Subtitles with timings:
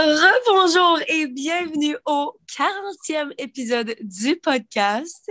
[0.00, 5.28] Rebonjour et bienvenue au 40e épisode du podcast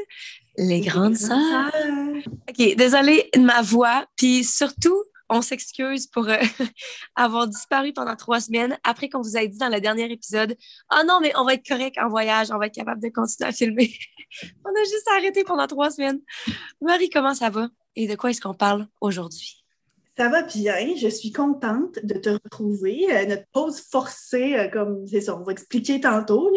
[0.57, 1.71] Les Grandes Sœurs.
[2.49, 6.35] OK, désolée de ma voix, puis surtout, on s'excuse pour euh,
[7.15, 10.57] avoir disparu pendant trois semaines après qu'on vous ait dit dans le dernier épisode
[10.91, 13.47] «Oh non, mais on va être correct en voyage, on va être capable de continuer
[13.47, 13.93] à filmer.»
[14.65, 16.19] On a juste arrêté pendant trois semaines.
[16.81, 17.69] Marie, comment ça va?
[17.95, 19.56] Et de quoi est-ce qu'on parle aujourd'hui?
[20.17, 23.05] Ça va bien, je suis contente de te retrouver.
[23.11, 26.51] Euh, notre pause forcée, euh, comme c'est ça, on va expliquer tantôt,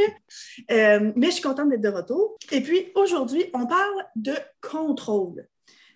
[0.71, 2.39] euh, mais je suis contente d'être de retour.
[2.53, 5.47] Et puis aujourd'hui, on parle de contrôle,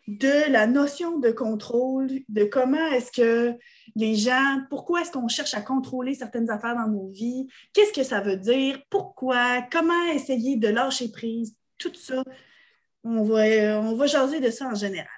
[0.08, 3.56] de la notion de contrôle, de comment est-ce que
[3.96, 8.04] les gens, pourquoi est-ce qu'on cherche à contrôler certaines affaires dans nos vies, qu'est-ce que
[8.04, 12.22] ça veut dire, pourquoi, comment essayer de lâcher prise, tout ça.
[13.04, 15.08] On va, on va jaser de ça en général.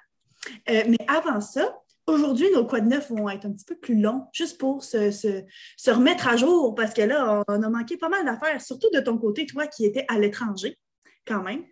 [0.65, 1.77] mais avant ça,
[2.07, 5.43] Aujourd'hui, nos quoi de neuf vont être un petit peu plus longs, juste pour se,
[5.91, 9.17] remettre à jour, parce que là, on a manqué pas mal d'affaires, surtout de ton
[9.17, 10.77] côté, toi qui étais à l'étranger,
[11.25, 11.65] quand même.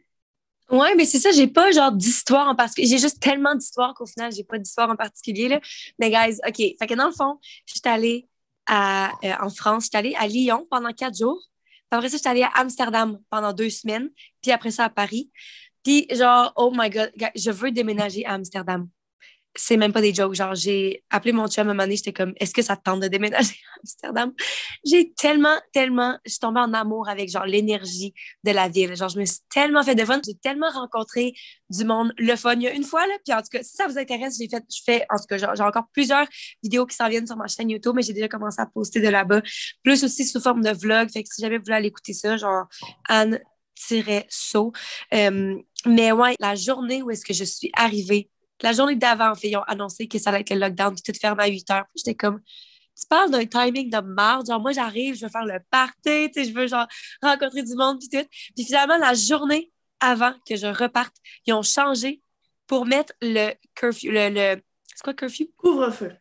[0.72, 2.88] Oui, mais c'est ça, j'ai pas genre d'histoire en particulier.
[2.88, 5.48] J'ai juste tellement d'histoires qu'au final, j'ai pas d'histoire en particulier.
[5.48, 5.62] Là.
[6.00, 6.58] Mais guys, OK.
[6.58, 8.28] Fait que dans le fond, je suis allée
[8.66, 11.40] à, euh, en France, je suis allée à Lyon pendant quatre jours.
[11.90, 14.10] Puis après ça, je suis allée à Amsterdam pendant deux semaines.
[14.42, 15.32] Puis après ça, à Paris.
[15.84, 18.90] Puis genre, oh my God, je veux déménager à Amsterdam
[19.56, 20.36] c'est même pas des jokes.
[20.36, 22.84] Genre, j'ai appelé mon chum à un moment donné, j'étais comme, est-ce que ça te
[22.84, 24.34] tente de déménager à Amsterdam?
[24.84, 28.96] J'ai tellement, tellement, je suis tombée en amour avec, genre, l'énergie de la ville.
[28.96, 30.20] Genre, je me suis tellement fait de fun.
[30.26, 31.34] J'ai tellement rencontré
[31.70, 32.54] du monde, le fun.
[32.56, 34.50] Il y a une fois, là, puis en tout cas, si ça vous intéresse, j'ai
[34.50, 36.28] fait, je fais, en tout cas, j'ai encore plusieurs
[36.62, 39.10] vidéos qui s'en viennent sur ma chaîne YouTube, mais j'ai déjà commencé à poster de
[39.10, 39.42] là-bas.
[39.84, 41.10] Plus aussi sous forme de vlog.
[41.10, 42.66] Fait que si jamais vous voulez aller écouter ça, genre,
[43.08, 44.74] Anne-Saut.
[45.14, 45.56] Euh,
[45.86, 48.30] mais ouais, la journée où est-ce que je suis arrivée
[48.62, 51.40] la journée d'avant, ils ont annoncé que ça allait être le lockdown, puis tout ferme
[51.40, 51.86] à 8 heures.
[51.96, 52.42] J'étais comme,
[53.00, 54.48] tu parles d'un timing de marde.
[54.48, 56.88] Genre, moi, j'arrive, je veux faire le party, tu sais, je veux genre
[57.22, 58.28] rencontrer du monde, puis tout.
[58.56, 61.16] Puis finalement, la journée avant que je reparte,
[61.46, 62.22] ils ont changé
[62.68, 65.52] pour mettre le curfew, le, le c'est quoi curfew?
[65.58, 66.14] Couvre-feu.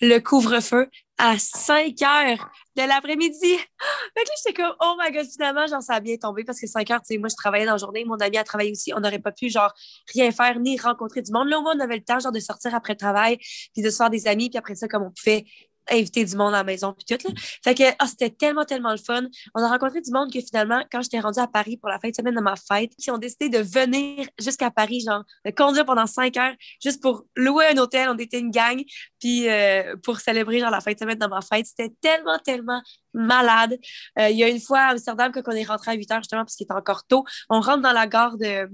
[0.00, 3.38] Le couvre-feu à 5 heures de l'après-midi.
[3.40, 6.60] Fait que là, j'étais comme, oh my god, finalement, genre, ça a bien tombé parce
[6.60, 8.70] que 5 heures, tu sais, moi, je travaillais dans la journée, mon ami a travaillé
[8.70, 8.92] aussi.
[8.94, 9.72] On n'aurait pas pu, genre,
[10.14, 11.48] rien faire ni rencontrer du monde.
[11.48, 13.38] Là, au moins, on avait le temps, genre, de sortir après le travail,
[13.74, 15.44] puis de se faire des amis, puis après ça, comme on pouvait
[15.90, 17.34] inviter du monde à la maison puis tout là.
[17.64, 19.22] Fait que ah, c'était tellement tellement le fun.
[19.54, 22.08] On a rencontré du monde que finalement quand j'étais rendue à Paris pour la fin
[22.08, 25.84] de semaine de ma fête, ils ont décidé de venir jusqu'à Paris genre de conduire
[25.84, 28.82] pendant cinq heures juste pour louer un hôtel, on était une gang
[29.20, 32.82] puis euh, pour célébrer genre la fin de semaine de ma fête, c'était tellement tellement
[33.14, 33.78] malade.
[34.18, 36.20] Euh, il y a une fois à Amsterdam quand on est rentré à 8 heures
[36.20, 38.68] justement parce qu'il était encore tôt, on rentre dans la gare de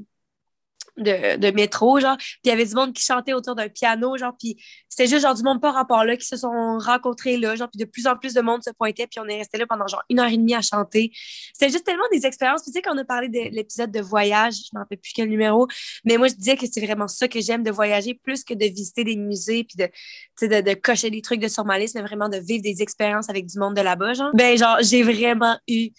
[0.96, 2.16] de, métro, genre.
[2.16, 4.34] Puis il y avait du monde qui chantait autour d'un piano, genre.
[4.38, 4.56] Puis
[4.88, 7.68] c'était juste, genre, du monde pas rapport là, qui se sont rencontrés là, genre.
[7.68, 9.86] Puis de plus en plus de monde se pointait, puis on est resté là pendant,
[9.86, 11.12] genre, une heure et demie à chanter.
[11.52, 12.62] C'était juste tellement des expériences.
[12.62, 15.12] Puis tu sais, quand on a parlé de l'épisode de voyage, je m'en rappelle plus
[15.12, 15.66] quel numéro,
[16.04, 18.66] mais moi, je disais que c'est vraiment ça que j'aime de voyager, plus que de
[18.66, 22.36] visiter des musées, puis de, de, de cocher des trucs de sur mais vraiment de
[22.38, 24.30] vivre des expériences avec du monde de là-bas, genre.
[24.34, 25.90] Ben, genre, j'ai vraiment eu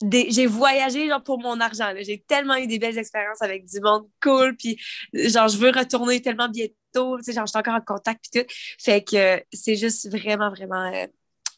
[0.00, 1.92] j'ai voyagé genre pour mon argent.
[2.00, 4.56] J'ai tellement eu des belles expériences avec du monde cool.
[4.56, 4.80] Puis
[5.12, 7.18] genre, je veux retourner tellement bientôt.
[7.18, 8.48] Tu sais, genre, je suis encore en contact puis tout.
[8.78, 11.06] Fait que c'est juste vraiment, vraiment euh,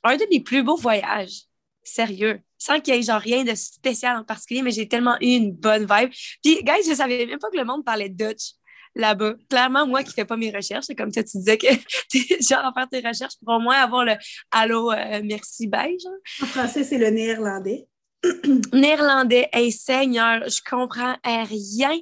[0.04, 1.42] un de mes plus beaux voyages.
[1.82, 2.40] Sérieux.
[2.58, 5.52] Sans qu'il y ait genre rien de spécial en particulier, mais j'ai tellement eu une
[5.52, 6.10] bonne vibe.
[6.42, 8.52] Puis, guys, je savais même pas que le monde parlait Dutch
[8.94, 9.34] là-bas.
[9.48, 11.66] Clairement, moi qui fais pas mes recherches, comme toi, tu disais que
[12.48, 14.14] genre à faire tes recherches pour au moins avoir le
[14.50, 15.96] allô, euh, merci, bye.
[15.98, 16.12] Genre.
[16.42, 17.86] En français, c'est le néerlandais.
[18.72, 21.99] Néerlandais, hey Seigneur, je comprends rien,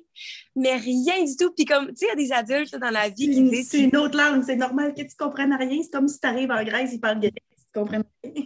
[0.56, 1.52] mais rien du tout.
[1.54, 3.68] Puis comme, tu sais, il y a des adultes dans la vie qui disent...
[3.70, 5.80] C'est une autre langue, c'est normal que tu comprennes rien.
[5.82, 8.44] C'est comme si tu arrives en Grèce, ils parlent grec, tu comprends rien.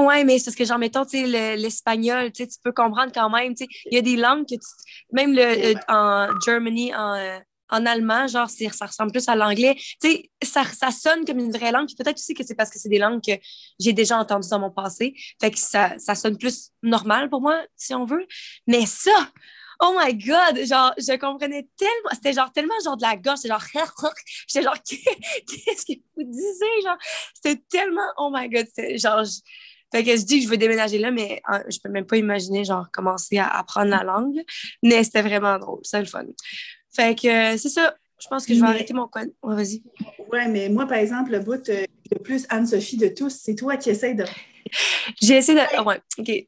[0.00, 3.54] Oui, mais c'est parce que, genre, mettons, tu sais, l'espagnol, tu peux comprendre quand même,
[3.54, 4.68] tu sais, il y a des langues que tu...
[5.12, 7.38] Même le, euh, en Germany, en, euh,
[7.70, 9.74] en allemand, genre, ça ressemble plus à l'anglais.
[10.00, 11.88] Tu sais, ça, ça sonne comme une vraie langue.
[11.96, 13.32] Peut-être aussi que c'est parce que c'est des langues que
[13.78, 15.14] j'ai déjà entendues dans mon passé.
[15.40, 18.26] Fait que ça, ça sonne plus normal pour moi, si on veut.
[18.66, 19.30] Mais ça,
[19.80, 23.48] oh my God, genre, je comprenais tellement, c'était genre tellement genre de la gorge, c'est
[23.48, 23.62] genre,
[24.48, 26.98] j'étais genre, qu'est-ce que vous disiez, genre,
[27.34, 28.66] c'était tellement, oh my God,
[28.96, 29.24] genre,
[29.92, 32.16] Fait que je dis que je veux déménager là, mais euh, je peux même pas
[32.16, 34.42] imaginer, genre, commencer à apprendre la langue.
[34.82, 36.24] Mais c'était vraiment drôle, c'est le fun.
[36.98, 37.94] Fait que c'est ça.
[38.20, 39.26] Je pense que je vais arrêter mon coin.
[39.44, 39.84] Ouais, vas-y.
[40.32, 43.76] Ouais, mais moi, par exemple, le bout euh, le plus Anne-Sophie de tous, c'est toi
[43.76, 44.24] qui essayes de.
[45.22, 45.84] J'ai essayé de.
[45.84, 46.26] Ouais, OK.
[46.26, 46.46] J'ai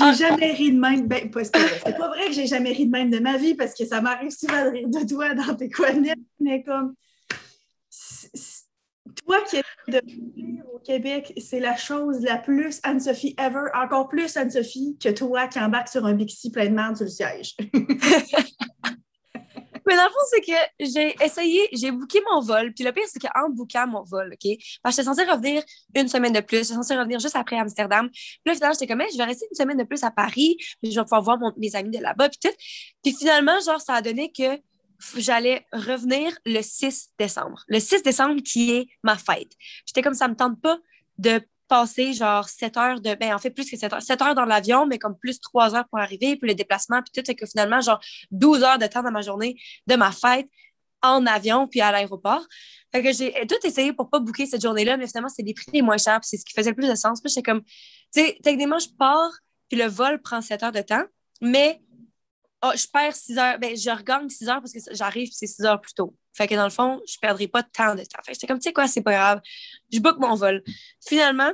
[0.00, 0.12] ah.
[0.14, 1.06] jamais ri de même.
[1.06, 3.84] Ben, c'est pas vrai que j'ai jamais ri de même de ma vie parce que
[3.84, 6.94] ça m'arrive souvent de rire de toi dans tes coinettes, mais comme.
[9.26, 10.00] Toi qui es de
[10.72, 15.58] au Québec, c'est la chose la plus Anne-Sophie ever, encore plus Anne-Sophie que toi qui
[15.58, 17.54] embarques sur un Bixi plein de merde sur le siège.
[19.86, 22.72] Mais dans le fond, c'est que j'ai essayé, j'ai booké mon vol.
[22.72, 24.58] Puis le pire, c'est qu'en bookant mon vol, OK?
[24.82, 25.62] Parce que j'étais censée revenir
[25.94, 26.58] une semaine de plus.
[26.58, 28.08] J'étais censée revenir juste après Amsterdam.
[28.10, 30.56] Puis là, finalement, j'étais comme, je vais rester une semaine de plus à Paris.
[30.82, 32.28] Je vais pouvoir voir mes amis de là-bas.
[32.28, 32.56] Puis tout.
[33.02, 34.60] Puis finalement, genre, ça a donné que
[35.16, 37.62] j'allais revenir le 6 décembre.
[37.68, 39.52] Le 6 décembre qui est ma fête.
[39.86, 40.78] J'étais comme ça me tente pas
[41.18, 44.34] de passer genre 7 heures de ben en fait plus que 7 heures 7 heures
[44.34, 47.34] dans l'avion mais comme plus 3 heures pour arriver puis le déplacement puis tout c'est
[47.34, 48.00] que finalement genre
[48.32, 49.56] 12 heures de temps dans ma journée
[49.86, 50.48] de ma fête
[51.02, 52.44] en avion puis à l'aéroport.
[52.92, 55.70] Fait que j'ai tout essayé pour pas booker cette journée-là mais finalement c'est des prix
[55.72, 57.20] les moins chers c'est ce qui faisait le plus de sens.
[57.22, 59.32] Puis j'étais comme tu sais techniquement je pars
[59.68, 61.04] puis le vol prend 7 heures de temps
[61.40, 61.80] mais
[62.62, 65.64] oh, je perds 6 heures, ben, je regagne 6 heures parce que j'arrive, c'est 6
[65.64, 66.14] heures plus tôt.
[66.32, 68.20] Fait que dans le fond, je ne perdrai pas tant de temps.
[68.24, 69.40] Fait que j'étais comme, tu sais quoi, c'est pas grave.
[69.92, 70.62] Je book mon vol.
[71.06, 71.52] Finalement,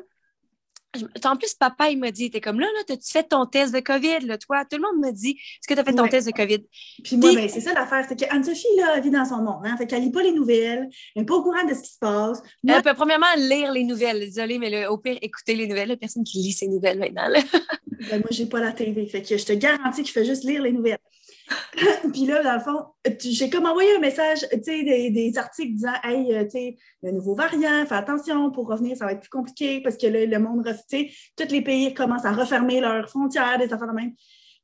[1.24, 3.80] en plus, papa, il m'a dit, t'es comme là, là, as-tu fait ton test de
[3.80, 4.64] COVID, là, toi?
[4.64, 6.64] Tout le monde me dit, est-ce que tu as fait ton test de COVID?
[7.04, 9.76] Puis moi, ben, c'est ça l'affaire, c'est qu'Anne-Sophie, là, vit dans son monde, hein?
[9.76, 11.98] Fait qu'elle lit pas les nouvelles, elle n'est pas au courant de ce qui se
[11.98, 12.42] passe.
[12.66, 15.96] Elle peut premièrement lire les nouvelles, désolée, mais le, au pire, écouter les nouvelles, la
[15.96, 17.40] personne qui lit ses nouvelles maintenant, là.
[18.10, 20.62] ben, moi, j'ai pas la télé, fait que je te garantis qu'il fait juste lire
[20.62, 20.98] les nouvelles.
[22.12, 22.86] puis là, dans le fond,
[23.20, 27.12] j'ai comme envoyé un message, tu sais, des, articles disant Hey, euh, tu sais, le
[27.12, 30.38] nouveau variant, fais attention, pour revenir, ça va être plus compliqué parce que là, le
[30.38, 34.12] monde, tu tous les pays commencent à refermer leurs frontières, des affaires de même.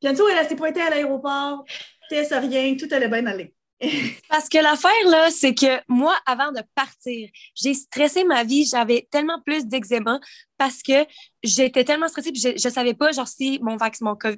[0.01, 1.65] Puis en elle s'est pointée à l'aéroport,
[2.09, 3.55] test rien, tout allait bien aller.
[4.29, 8.65] Parce que l'affaire, là, c'est que moi, avant de partir, j'ai stressé ma vie.
[8.65, 10.21] J'avais tellement plus d'eczéma
[10.57, 11.05] parce que
[11.43, 13.77] j'étais tellement stressée puis je, ne savais pas, genre, si mon,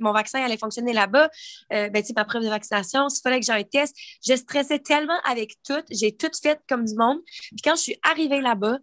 [0.00, 1.28] mon, vaccin allait fonctionner là-bas,
[1.72, 3.94] euh, ben, tu sais, ma preuve de vaccination, s'il fallait que j'ai un test.
[4.26, 5.82] Je stressais tellement avec tout.
[5.90, 7.18] J'ai tout fait comme du monde.
[7.26, 8.78] Puis quand je suis arrivée là-bas,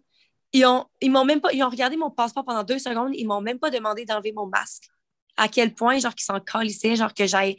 [0.52, 3.10] ils ont, ils m'ont même pas, ils ont regardé mon passeport pendant deux secondes.
[3.14, 4.91] Ils m'ont même pas demandé d'enlever mon masque
[5.36, 7.56] à quel point, genre, qu'ils s'en calissaient, genre, que j'ai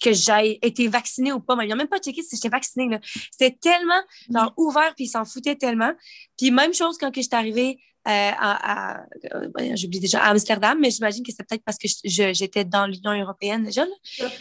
[0.00, 1.56] que j'aille été vaccinée ou pas.
[1.56, 3.00] Mais ils n'ont même pas checké si j'étais vaccinée, là.
[3.30, 4.02] C'était tellement,
[4.32, 5.92] genre, ouvert, puis ils s'en foutaient tellement.
[6.38, 9.00] Puis même chose quand que j'étais arrivée euh, à,
[9.34, 13.20] euh, j'oublie déjà, à Amsterdam, mais j'imagine que c'est peut-être parce que j'étais dans l'Union
[13.20, 13.84] européenne déjà.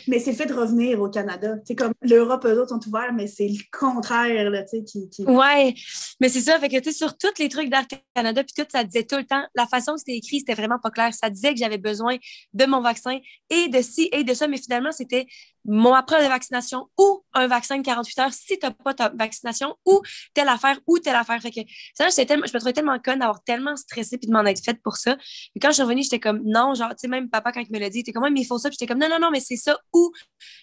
[0.07, 1.55] Mais c'est le fait de revenir au Canada.
[1.65, 5.23] C'est comme l'Europe, eux autres sont ouverts, mais c'est le contraire, là, qui, qui...
[5.23, 5.73] Ouais,
[6.21, 6.59] mais c'est ça.
[6.59, 9.17] Fait que, tu sais, sur tous les trucs d'Art Canada, puis tout, ça disait tout
[9.17, 11.13] le temps, la façon que c'était écrit, c'était vraiment pas clair.
[11.13, 12.17] Ça disait que j'avais besoin
[12.53, 13.17] de mon vaccin
[13.49, 15.25] et de ci et de ça, mais finalement, c'était
[15.65, 19.09] mon preuve de vaccination ou un vaccin de 48 heures si tu n'as pas ta
[19.09, 20.01] vaccination ou
[20.33, 21.41] telle affaire ou telle affaire.
[21.41, 21.61] Fait que,
[21.93, 24.81] ça, tellement, je me trouvais tellement conne d'avoir tellement stressé puis de m'en être faite
[24.83, 25.15] pour ça.
[25.15, 27.71] Puis quand je suis revenue, j'étais comme non, genre, tu sais, même papa, quand il
[27.71, 28.69] me l'a dit, il était comme, mais il faut ça.
[28.69, 30.11] Puis j'étais comme, non, non, non, mais c'est ça ou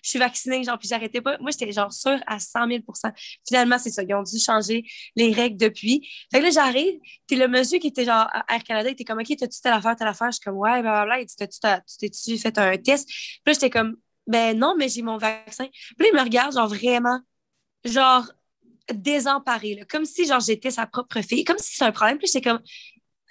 [0.03, 0.63] je suis vaccinée.
[0.63, 1.39] Genre, puis j'arrêtais pas.
[1.39, 3.13] Moi, j'étais genre sûre à 100 000%
[3.47, 4.03] Finalement, c'est ça.
[4.03, 4.85] Ils ont dû changer
[5.17, 6.09] les règles depuis.
[6.33, 9.05] Fait que là, j'arrive, puis le monsieur qui était genre à Air Canada, il était
[9.05, 10.29] comme, OK, t'as-tu telle affaire, telle affaire?
[10.29, 11.21] Je suis comme, ouais, blablabla.
[11.21, 13.07] Il dit, t'as-tu fait un test?
[13.09, 13.97] Puis là, j'étais comme,
[14.27, 15.67] ben non, mais j'ai mon vaccin.
[15.67, 17.21] Puis là, il me regarde, genre vraiment,
[17.85, 18.31] genre
[18.93, 22.19] désemparé, là, comme si genre j'étais sa propre fille, comme si c'est un problème.
[22.19, 22.61] Puis j'étais comme,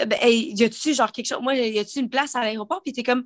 [0.05, 2.81] ben, y a-tu genre quelque chose, moi, y a-tu une place à l'aéroport?
[2.83, 3.23] Puis t'es comme,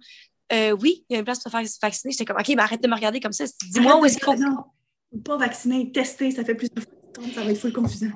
[0.54, 2.12] euh, oui, il y a une place pour faire vacciner.
[2.12, 3.46] J'étais comme, OK, mais arrête de me regarder comme ça.
[3.72, 4.36] Dis-moi où est-ce qu'il faut.
[4.36, 4.66] Non,
[5.24, 6.82] pas vacciner, tester, ça fait plus de
[7.34, 8.12] ça va être full confusant.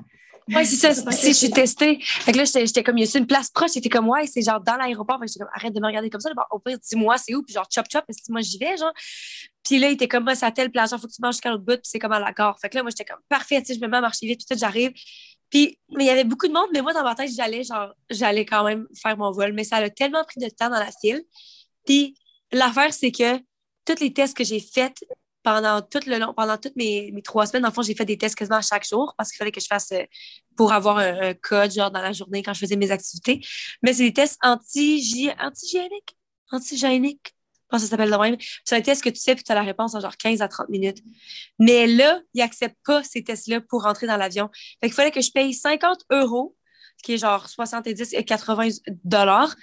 [0.56, 1.12] Oui, c'est ça.
[1.12, 2.00] Si je suis testée.
[2.02, 3.72] Fait que là, j'étais comme, il y a une place proche?
[3.74, 5.20] J'étais comme, ouais, c'est genre dans l'aéroport.
[5.22, 6.32] J'étais comme, arrête de me regarder comme ça.
[6.52, 7.44] au pire, dis-moi, c'est où?
[7.44, 8.04] Puis genre, chop, chop.
[8.10, 8.94] Si moi, j'y vais, genre.
[9.64, 10.72] Puis là, il était comme, moi, c'est à telle.
[10.74, 11.76] Genre, faut que tu manges jusqu'à l'autre bout.
[11.76, 12.58] Puis c'est comme à la gare.
[12.60, 13.62] Fait que là, moi, j'étais comme, parfait.
[13.62, 14.40] Tu sais, je me mets à marcher vite.
[14.40, 14.92] Puis tout, j'arrive.
[15.50, 16.70] Puis, mais il y avait beaucoup de monde.
[16.74, 19.54] Mais moi, dans ma tête, j'allais, genre, j'allais quand même faire mon vol.
[19.54, 21.24] Mais ça a tellement pris de temps dans la file.
[21.86, 22.16] Puis
[22.52, 23.38] l'affaire, c'est que
[23.86, 25.04] tous les tests que j'ai faits
[25.44, 28.18] pendant tout le long, pendant toutes mes, mes trois semaines, en fond, j'ai fait des
[28.18, 30.04] tests quasiment chaque jour parce qu'il fallait que je fasse euh,
[30.58, 33.42] pour avoir un, code genre dans la journée quand je faisais mes activités.
[33.82, 36.18] Mais c'est des tests anti antigéniques.
[36.52, 37.34] Antigéniques.
[37.54, 38.36] Je pense que ça s'appelle de même.
[38.66, 40.48] C'est un test que tu sais, puis tu as la réponse en genre 15 à
[40.48, 40.98] 30 minutes.
[41.60, 44.50] Mais là, ils n'acceptent pas ces tests-là pour rentrer dans l'avion.
[44.82, 46.56] Fait qu'il fallait que je paye 50 euros,
[47.04, 48.70] qui est genre 70 et 80
[49.04, 49.56] dollars,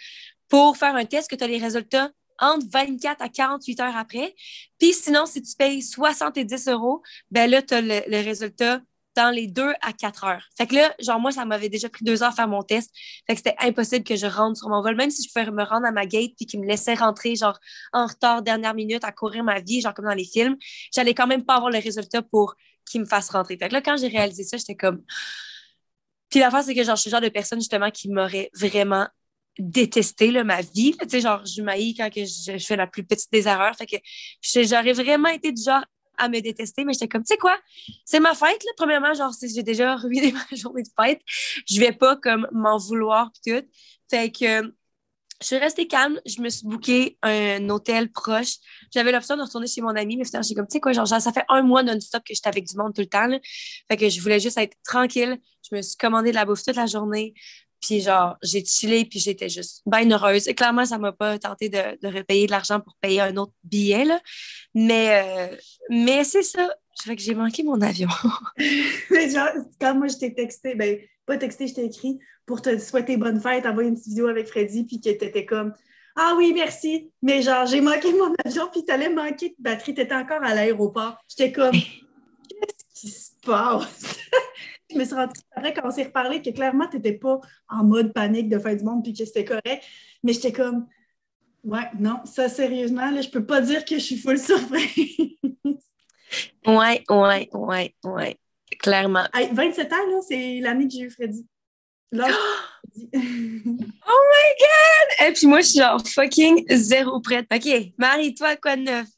[0.49, 4.35] pour faire un test que tu as les résultats entre 24 à 48 heures après.
[4.79, 8.81] Puis sinon, si tu payes 70 euros, ben là, tu as le, résultat
[9.17, 10.45] dans les deux à quatre heures.
[10.59, 12.91] Fait que là, genre, moi, ça m'avait déjà pris deux heures faire mon test.
[13.27, 15.65] Fait que c'était impossible que je rentre sur mon vol, même si je pouvais me
[15.65, 17.59] rendre à ma gate puis qu'ils me laissaient rentrer, genre,
[17.93, 20.57] en retard, dernière minute, à courir ma vie, genre, comme dans les films.
[20.95, 23.57] J'allais quand même pas avoir le résultat pour qu'ils me fassent rentrer.
[23.57, 25.03] Fait que là, quand j'ai réalisé ça, j'étais comme.
[26.31, 29.07] Puis l'affaire, c'est que, genre, je suis le genre de personne, justement, qui m'aurait vraiment
[29.59, 30.97] détesté là, ma vie.
[31.01, 33.75] Tu sais, genre, je m'haïs quand que je, fais la plus petite des erreurs.
[33.77, 33.97] Fait que
[34.63, 35.85] j'aurais vraiment été du genre
[36.19, 37.59] à me détester, mais j'étais comme, tu sais quoi,
[38.05, 38.71] c'est ma fête, là.
[38.77, 41.21] Premièrement, genre, j'ai déjà ruiné ma journée de fête.
[41.69, 43.63] Je vais pas, comme, m'en vouloir, tout.
[44.11, 44.73] Fait que
[45.41, 46.21] je suis restée calme.
[46.25, 48.55] Je me suis booké un hôtel proche.
[48.93, 51.07] J'avais l'option de retourner chez mon ami, mais finalement, j'ai comme, tu sais quoi, genre,
[51.07, 53.39] ça fait un mois non-stop que j'étais avec du monde tout le temps, là.
[53.89, 55.39] Fait que je voulais juste être tranquille.
[55.69, 57.35] Je me suis commandé de la bouffe toute la journée.
[57.81, 60.49] Puis genre, j'ai chillé, puis j'étais juste bien heureuse.
[60.49, 63.53] Et clairement, ça m'a pas tenté de, de repayer de l'argent pour payer un autre
[63.65, 64.21] billet, là.
[64.75, 65.57] Mais, euh,
[65.91, 66.69] mais c'est ça.
[67.05, 68.09] Je que j'ai manqué mon avion.
[69.11, 69.49] mais genre,
[69.81, 73.41] quand moi, je t'ai texté, ben, pas texté, je t'ai écrit pour te souhaiter bonne
[73.41, 75.73] fête, envoyer une petite vidéo avec Freddy, puis que t'étais comme
[76.17, 77.13] ah oui, merci.
[77.23, 79.95] Mais genre, j'ai manqué mon avion, puis t'allais manquer de batterie.
[79.95, 81.19] T'étais encore à l'aéroport.
[81.29, 81.73] J'étais comme,
[82.49, 84.17] qu'est-ce qui se passe?
[84.91, 87.85] Je me suis rendue après quand on s'est reparlé que clairement, tu n'étais pas en
[87.85, 89.85] mode panique de fin du monde puis que c'était correct.
[90.23, 90.87] Mais j'étais comme,
[91.65, 95.37] ouais, non, ça, sérieusement, là, je peux pas dire que je suis full surprise.
[96.67, 98.39] ouais, ouais, ouais, ouais.
[98.81, 99.27] Clairement.
[99.53, 101.47] 27 ans, là, c'est l'année que j'ai eu Freddy.
[102.13, 102.29] Là,
[102.95, 103.73] oh my
[104.61, 105.29] God!
[105.29, 107.47] Et puis moi, je suis genre fucking zéro prête.
[107.53, 109.09] OK, Marie, toi, quoi de neuf?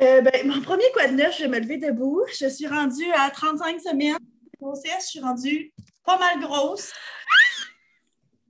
[0.00, 2.22] Euh, ben, mon premier quoi de neuf, je vais me lever debout.
[2.38, 4.16] Je suis rendue à 35 semaines
[4.60, 5.72] grossesse, je suis rendue
[6.04, 6.92] pas mal grosse.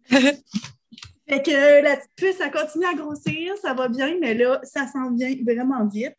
[0.08, 0.42] fait
[1.42, 5.12] que la petite puce, ça continue à grossir, ça va bien, mais là, ça s'en
[5.14, 6.16] vient vraiment vite.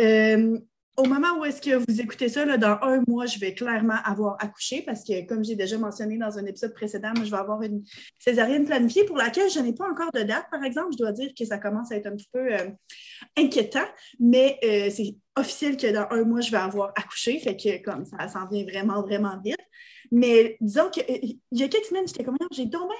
[0.00, 0.58] Euh,
[0.98, 4.36] au moment où est-ce que vous écoutez ça, dans un mois, je vais clairement avoir
[4.40, 7.84] accouché parce que, comme j'ai déjà mentionné dans un épisode précédent, je vais avoir une
[8.18, 10.88] césarienne planifiée pour laquelle je n'ai pas encore de date, par exemple.
[10.92, 12.68] Je dois dire que ça commence à être un petit peu euh,
[13.36, 13.86] inquiétant,
[14.18, 17.38] mais euh, c'est officiel que dans un mois, je vais avoir accouché.
[17.38, 19.56] Fait que comme ça s'en vient vraiment, vraiment vite.
[20.10, 22.94] Mais disons qu'il y a quelques semaines, j'étais comme, j'ai tombé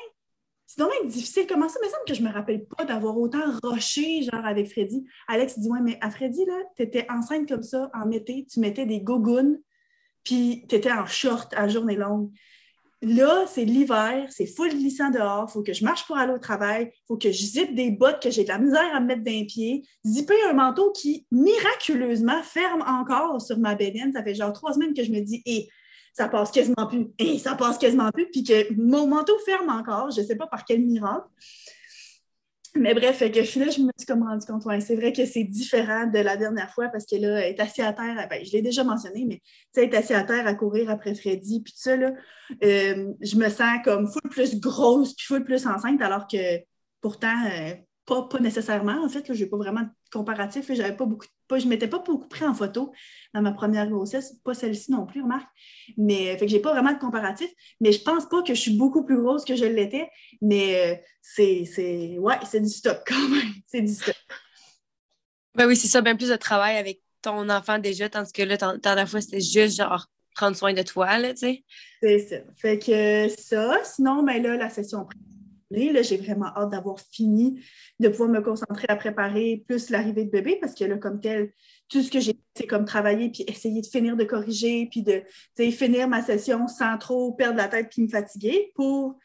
[0.69, 1.47] c'est dommage difficile.
[1.49, 1.81] Comment ça?
[1.83, 5.03] Me semble que je me rappelle pas d'avoir autant rushé, genre, avec Freddy.
[5.27, 8.61] Alex dit, ouais, mais à Freddy, là, tu étais enceinte comme ça en été, tu
[8.61, 9.59] mettais des gougounes,
[10.25, 12.31] puis tu étais en short à journée longue.
[13.01, 16.91] Là, c'est l'hiver, c'est full glissant dehors, faut que je marche pour aller au travail,
[16.93, 19.23] il faut que je zippe des bottes que j'ai de la misère à me mettre
[19.23, 24.13] d'un pied, zipper un manteau qui miraculeusement ferme encore sur ma bédaine.
[24.13, 25.69] Ça fait genre trois semaines que je me dis, hé,
[26.19, 30.11] ça passe quasiment plus, et ça passe quasiment plus, puis que mon manteau ferme encore,
[30.11, 31.27] je ne sais pas par quel miracle.
[32.75, 35.45] Mais bref, que là, je me suis comme rendu compte, ouais, c'est vrai que c'est
[35.45, 38.63] différent de la dernière fois parce que là, est assise à terre, ben, je l'ai
[38.63, 39.41] déjà mentionné, mais
[39.83, 42.13] est assise à terre à courir après Freddy, puis tout ça, là,
[42.63, 46.59] euh, je me sens comme full plus grosse, puis full plus enceinte, alors que
[47.01, 47.75] pourtant, euh,
[48.09, 49.05] pas, nécessairement.
[49.05, 50.73] En fait, je n'ai pas vraiment de comparatif.
[50.73, 52.93] J'avais pas beaucoup, pas, je ne m'étais pas beaucoup pris en photo
[53.35, 55.49] dans ma première grossesse, pas celle-ci non plus, remarque.
[55.97, 57.51] Mais fait que j'ai pas vraiment de comparatif.
[57.81, 60.09] Mais je pense pas que je suis beaucoup plus grosse que je l'étais.
[60.41, 63.53] Mais euh, c'est, ouais, c'est du stock quand même.
[63.67, 64.17] C'est du stock.
[65.55, 68.57] Ben oui, c'est ça, bien plus de travail avec ton enfant déjà, tandis que là,
[68.57, 71.65] dans la fois, c'était juste genre prendre soin de toi, là, tu sais.
[72.01, 72.37] C'est ça.
[72.57, 75.05] Fait que ça, sinon, mais ben là, la session
[75.71, 77.61] Là, j'ai vraiment hâte d'avoir fini,
[78.01, 81.53] de pouvoir me concentrer à préparer plus l'arrivée de bébé parce que là, comme tel,
[81.89, 85.03] tout ce que j'ai fait, c'est comme travailler puis essayer de finir de corriger puis
[85.03, 85.23] de
[85.71, 89.19] finir ma session sans trop perdre la tête puis me fatiguer pour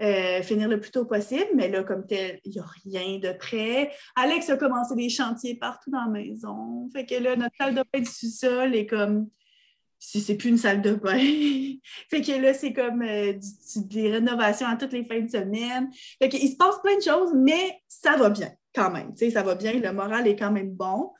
[0.00, 1.48] euh, finir le plus tôt possible.
[1.54, 3.92] Mais là, comme tel, il n'y a rien de prêt.
[4.16, 6.88] Alex a commencé des chantiers partout dans la maison.
[6.94, 9.28] Fait que là, notre salle de bain du sous-sol est comme
[10.00, 11.18] si c'est plus une salle de bain.
[12.10, 13.34] fait que là, c'est comme euh,
[13.76, 15.90] des rénovations à toutes les fins de semaine.
[16.20, 19.14] Fait qu'il se passe plein de choses, mais ça va bien quand même.
[19.16, 21.10] ça va bien, le moral est quand même bon.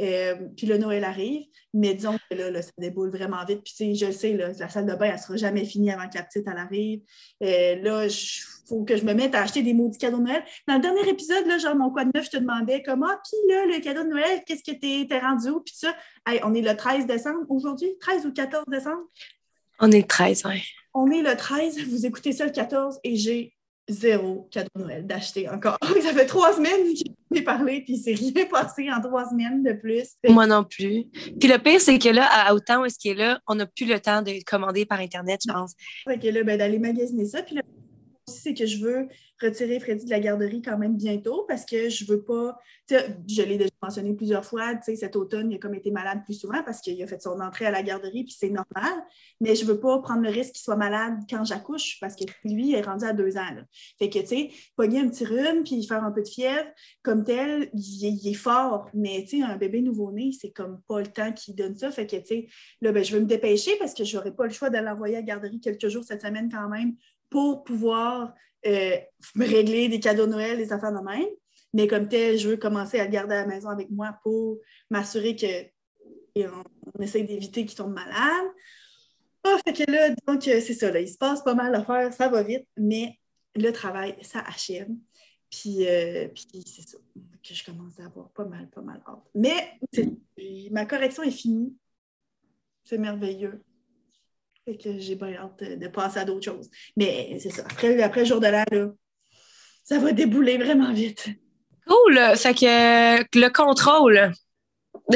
[0.00, 1.42] Euh, puis le Noël arrive,
[1.74, 3.62] mais disons que là, ça déboule vraiment vite.
[3.64, 6.22] Puis je sais, la salle de bain, elle ne sera jamais finie avant que la
[6.22, 7.00] petite elle arrive.
[7.42, 8.10] Euh, là, il
[8.68, 10.44] faut que je me mette à acheter des maudits cadeaux de Noël.
[10.66, 13.20] Dans le dernier épisode, là, genre mon quoi de neuf, je te demandais comment, ah,
[13.22, 15.60] puis là, le cadeau de Noël, qu'est-ce que tu es rendu où?
[15.60, 15.94] Puis ça,
[16.44, 19.02] on est le 13 décembre aujourd'hui, 13 ou 14 décembre?
[19.80, 20.62] On est le 13, oui.
[20.94, 23.54] On est le 13, vous écoutez ça le 14 et j'ai
[23.88, 25.76] zéro cadeau de Noël d'acheter encore.
[26.02, 29.72] ça fait trois semaines que ai parlé, puis c'est rien passé en trois semaines de
[29.72, 30.10] plus.
[30.28, 31.04] Moi non plus.
[31.38, 33.66] Puis le pire, c'est que là, à autant où est-ce qu'il est là, on n'a
[33.66, 35.72] plus le temps de commander par Internet, je pense.
[36.08, 37.42] Fait que là, ben, d'aller magasiner ça.
[37.42, 37.62] Puis là,
[38.26, 39.08] c'est que je veux
[39.42, 42.58] retirer Freddy de la garderie quand même bientôt parce que je veux pas.
[42.88, 46.62] Je l'ai déjà mentionné plusieurs fois, cet automne, il a comme été malade plus souvent
[46.64, 48.92] parce qu'il a fait son entrée à la garderie, puis c'est normal.
[49.40, 52.74] Mais je veux pas prendre le risque qu'il soit malade quand j'accouche parce que lui
[52.74, 53.44] est rendu à deux ans.
[53.98, 56.68] Fait que, tu sais, pogner un petit rhume puis faire un peu de fièvre,
[57.02, 58.88] comme tel, il, est fort.
[58.94, 61.90] Mais, tu un bébé nouveau-né, c'est comme pas le temps qui donne ça.
[61.90, 62.46] Fait que, tu sais,
[62.80, 65.20] là, ben, je veux me dépêcher parce que j'aurai pas le choix de l'envoyer à
[65.20, 66.94] la garderie quelques jours cette semaine quand même
[67.34, 68.32] pour pouvoir
[68.64, 68.96] euh,
[69.34, 71.26] me régler des cadeaux Noël, des affaires de même.
[71.72, 75.34] Mais comme tel, je veux commencer à garder à la maison avec moi pour m'assurer
[75.34, 75.46] que
[76.36, 78.46] on, essaie d'éviter qu'il tombe malade.
[79.42, 82.28] Ah, que là, donc, euh, c'est ça, là, il se passe pas mal d'affaires, ça
[82.28, 83.18] va vite, mais
[83.56, 84.88] le travail, ça achève.
[85.50, 86.98] Puis, euh, puis c'est ça,
[87.42, 89.28] que je commence à avoir pas mal, pas mal hâte.
[89.34, 89.80] Mais
[90.70, 91.76] ma correction est finie.
[92.84, 93.60] C'est merveilleux.
[94.64, 96.70] Fait que j'ai bien hâte de, passer à d'autres choses.
[96.96, 97.62] Mais c'est ça.
[97.70, 98.92] Après, après le jour de l'an,
[99.84, 101.28] ça va débouler vraiment vite.
[101.86, 102.18] Cool!
[102.36, 104.32] Fait que le contrôle.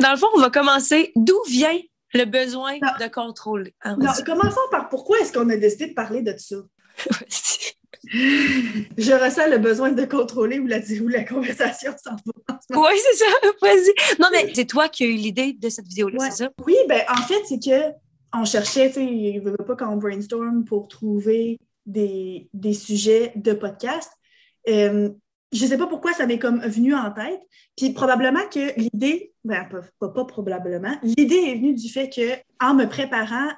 [0.00, 1.12] Dans le fond, on va commencer.
[1.14, 1.78] D'où vient
[2.14, 3.70] le besoin de contrôle?
[3.82, 6.56] Ah, non, commençons par pourquoi est-ce qu'on a décidé de parler de ça?
[8.12, 12.60] Je ressens le besoin de contrôler où la, où la conversation s'en va.
[12.70, 13.26] Oui, c'est ça.
[13.62, 14.18] Vas-y.
[14.18, 16.50] Non, mais c'est toi qui as eu l'idée de cette vidéo-là, c'est ça?
[16.64, 17.94] Oui, ben en fait, c'est que
[18.32, 24.10] on cherchait, tu sais, veut pas qu'on brainstorm pour trouver des, sujets de podcast.
[24.68, 25.10] Euh,
[25.52, 27.40] je ne sais pas pourquoi ça m'est comme venu en tête.
[27.76, 29.68] Puis probablement que l'idée, ben,
[29.98, 33.48] pas, probablement, l'idée est venue du fait que en me préparant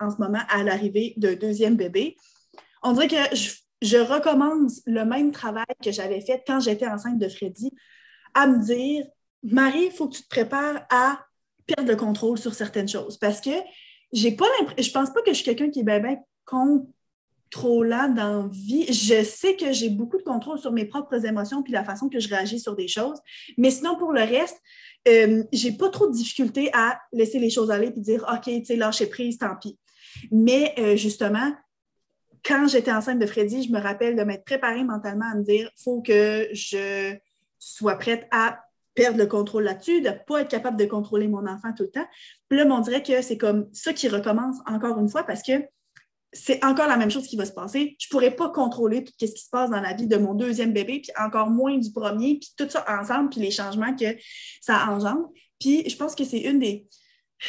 [0.00, 2.16] en ce moment à l'arrivée d'un deuxième bébé,
[2.82, 3.36] on dirait que
[3.82, 7.72] je, recommence le même travail que j'avais fait quand j'étais enceinte de Freddy,
[8.34, 9.06] à me dire,
[9.42, 11.24] Marie, il faut que tu te prépares à
[11.66, 13.16] perdre le contrôle sur certaines choses.
[13.16, 13.50] Parce que
[14.12, 18.48] j'ai pas l'impression, je pense pas que je suis quelqu'un qui est bien, contrôlant dans
[18.48, 18.86] vie.
[18.92, 22.18] Je sais que j'ai beaucoup de contrôle sur mes propres émotions puis la façon que
[22.18, 23.18] je réagis sur des choses.
[23.56, 24.60] Mais sinon, pour le reste,
[25.08, 28.64] euh, j'ai pas trop de difficulté à laisser les choses aller puis dire OK, tu
[28.64, 29.78] sais, lâcher prise, tant pis.
[30.30, 31.52] Mais euh, justement,
[32.44, 35.70] quand j'étais enceinte de Freddy, je me rappelle de m'être préparée mentalement à me dire
[35.76, 37.14] faut que je
[37.58, 38.60] sois prête à
[38.94, 41.90] perdre le contrôle là-dessus, de ne pas être capable de contrôler mon enfant tout le
[41.90, 42.06] temps.
[42.48, 45.52] Puis là, on dirait que c'est comme ça qui recommence encore une fois parce que
[46.32, 47.96] c'est encore la même chose qui va se passer.
[47.98, 50.72] Je ne pourrais pas contrôler ce qui se passe dans la vie de mon deuxième
[50.72, 54.16] bébé, puis encore moins du premier, puis tout ça ensemble, puis les changements que
[54.60, 55.28] ça engendre.
[55.58, 56.86] Puis je pense que c'est une des...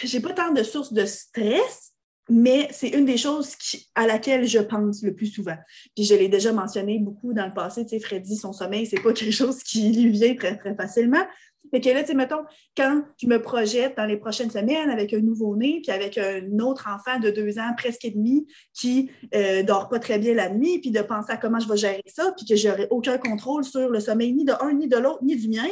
[0.04, 1.91] J'ai pas tant de sources de stress,
[2.34, 3.58] mais c'est une des choses
[3.94, 5.58] à laquelle je pense le plus souvent.
[5.98, 9.02] Puis je l'ai déjà mentionné beaucoup dans le passé, tu sais, Freddy, son sommeil, c'est
[9.02, 11.26] pas quelque chose qui lui vient très, très facilement.
[11.72, 12.44] Fait que là, tu sais, mettons,
[12.76, 16.88] quand je me projette dans les prochaines semaines avec un nouveau-né, puis avec un autre
[16.88, 20.80] enfant de deux ans, presque et demi, qui euh, dort pas très bien la nuit,
[20.80, 23.90] puis de penser à comment je vais gérer ça, puis que j'aurai aucun contrôle sur
[23.90, 25.68] le sommeil ni de un, ni de l'autre, ni du mien,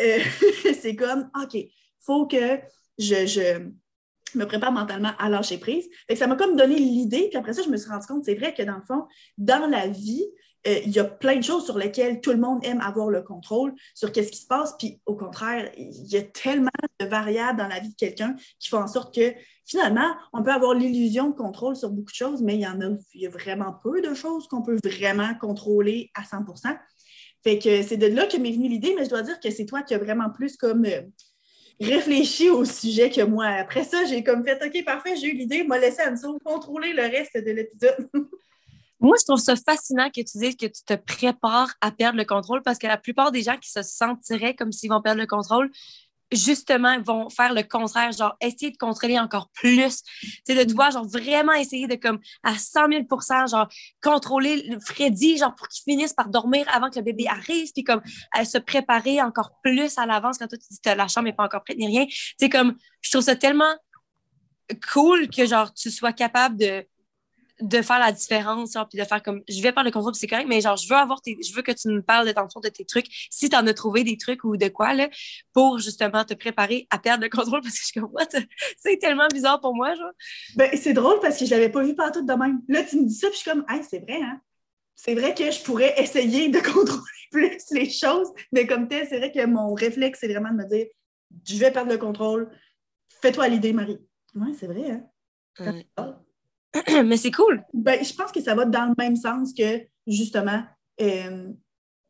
[0.00, 0.18] euh,
[0.80, 1.56] c'est comme, OK,
[2.00, 2.58] faut que
[2.98, 3.70] je
[4.38, 5.88] me prépare mentalement à lâcher prise.
[6.14, 8.54] ça m'a comme donné l'idée, puis après ça, je me suis rendu compte, c'est vrai
[8.54, 9.06] que dans le fond,
[9.38, 10.24] dans la vie,
[10.66, 13.22] euh, il y a plein de choses sur lesquelles tout le monde aime avoir le
[13.22, 14.74] contrôle sur qu'est-ce qui se passe.
[14.78, 16.70] Puis au contraire, il y a tellement
[17.00, 19.34] de variables dans la vie de quelqu'un qui font en sorte que
[19.66, 22.80] finalement, on peut avoir l'illusion de contrôle sur beaucoup de choses, mais il y en
[22.80, 26.44] a, y a vraiment peu de choses qu'on peut vraiment contrôler à 100
[27.42, 29.66] Fait que c'est de là que m'est venue l'idée, mais je dois dire que c'est
[29.66, 31.02] toi qui as vraiment plus comme euh,
[31.80, 33.46] réfléchi au sujet que moi.
[33.46, 37.02] Après ça, j'ai comme fait OK, parfait, j'ai eu l'idée, m'a laissé Anso contrôler le
[37.02, 38.08] reste de l'épisode.
[39.00, 42.24] moi, je trouve ça fascinant que tu dises que tu te prépares à perdre le
[42.24, 45.26] contrôle parce que la plupart des gens qui se sentiraient comme s'ils vont perdre le
[45.26, 45.70] contrôle,
[46.32, 50.02] justement, vont faire le contraire, genre essayer de contrôler encore plus.
[50.46, 53.68] C'est de toi, genre vraiment essayer de comme à 100 000% genre
[54.02, 58.02] contrôler Freddy, genre pour qu'il finisse par dormir avant que le bébé arrive, puis comme
[58.32, 61.32] à se préparer encore plus à l'avance quand toi tu dis que la chambre n'est
[61.32, 62.06] pas encore prête ni rien.
[62.38, 63.74] C'est comme, je trouve ça tellement
[64.92, 66.86] cool que genre tu sois capable de
[67.60, 70.46] de faire la différence, puis de faire comme, je vais parler le contrôle, c'est correct,
[70.48, 72.68] mais genre, je veux avoir tes, je veux que tu me parles de ton de
[72.68, 75.08] tes trucs, si tu en as trouvé des trucs ou de quoi, là,
[75.52, 78.12] pour justement te préparer à perdre le contrôle, parce que je suis comme,
[78.78, 80.12] c'est tellement bizarre pour moi, genre.
[80.56, 82.60] Ben, c'est drôle parce que je l'avais pas vu partout de même.
[82.68, 84.40] Là, tu me dis ça, puis je suis comme, hey, c'est vrai, hein?
[84.96, 89.18] C'est vrai que je pourrais essayer de contrôler plus les choses, mais comme tel, c'est
[89.18, 90.86] vrai que mon réflexe, c'est vraiment de me dire,
[91.46, 92.50] je vais perdre le contrôle,
[93.22, 93.98] fais-toi l'idée, Marie.
[94.34, 95.04] Oui, c'est vrai, hein?
[97.04, 97.62] Mais c'est cool.
[97.72, 100.62] Ben, je pense que ça va dans le même sens que, justement,
[101.00, 101.48] euh,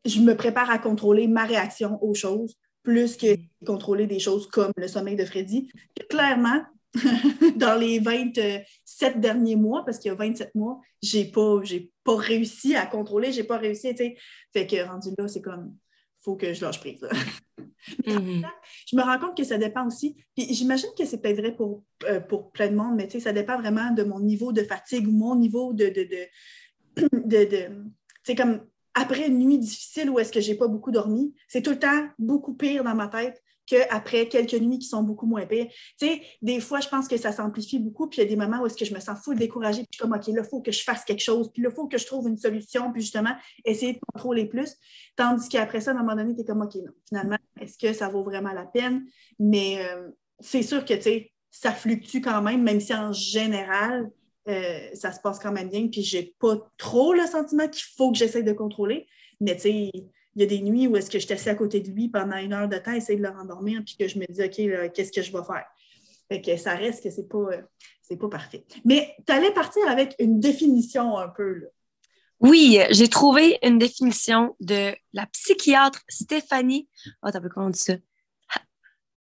[0.05, 4.71] je me prépare à contrôler ma réaction aux choses plus que contrôler des choses comme
[4.77, 5.69] le sommeil de Freddy.
[6.09, 6.61] Clairement,
[7.57, 12.15] dans les 27 derniers mois, parce qu'il y a 27 mois, j'ai pas, j'ai pas
[12.15, 14.15] réussi à contrôler, j'ai pas réussi, tu sais.
[14.53, 15.75] Fait que rendu là, c'est comme,
[16.21, 17.05] faut que je lâche prise.
[18.05, 18.43] Mhm.
[18.87, 20.15] Je me rends compte que ça dépend aussi.
[20.35, 23.59] Puis j'imagine que c'est peut-être vrai pour, euh, pour plein de monde, mais ça dépend
[23.59, 25.89] vraiment de mon niveau de fatigue ou mon niveau de.
[25.89, 26.25] de,
[28.37, 28.61] comme
[28.93, 32.07] après une nuit difficile où est-ce que j'ai pas beaucoup dormi, c'est tout le temps
[32.17, 35.67] beaucoup pire dans ma tête qu'après quelques nuits qui sont beaucoup moins pires.
[35.99, 38.35] Tu sais, des fois, je pense que ça s'amplifie beaucoup, puis il y a des
[38.35, 40.41] moments où est-ce que je me sens full découragée, puis je suis comme, OK, là,
[40.43, 42.37] il faut que je fasse quelque chose, puis là, il faut que je trouve une
[42.37, 44.75] solution, puis justement, essayer de contrôler plus.
[45.15, 47.93] Tandis qu'après ça, à un moment donné, tu es comme, OK, non, finalement, est-ce que
[47.93, 49.05] ça vaut vraiment la peine?
[49.39, 54.11] Mais euh, c'est sûr que, tu sais, ça fluctue quand même, même si en général,
[54.47, 58.11] euh, ça se passe quand même bien, puis j'ai pas trop le sentiment qu'il faut
[58.11, 59.07] que j'essaie de contrôler.
[59.39, 59.91] Mais tu sais,
[60.35, 62.09] il y a des nuits où est-ce que je suis assis à côté de lui
[62.09, 64.91] pendant une heure de temps, essayer de le rendormir, puis que je me dis, OK,
[64.93, 65.65] qu'est-ce que je vais faire?
[66.27, 67.61] Fait que ça reste que c'est pas, euh,
[68.17, 68.65] pas parfait.
[68.83, 71.69] Mais tu allais partir avec une définition un peu.
[72.39, 76.89] Oui, j'ai trouvé une définition de la psychiatre Stéphanie.
[77.23, 77.93] Oh, t'as comment on dit ça?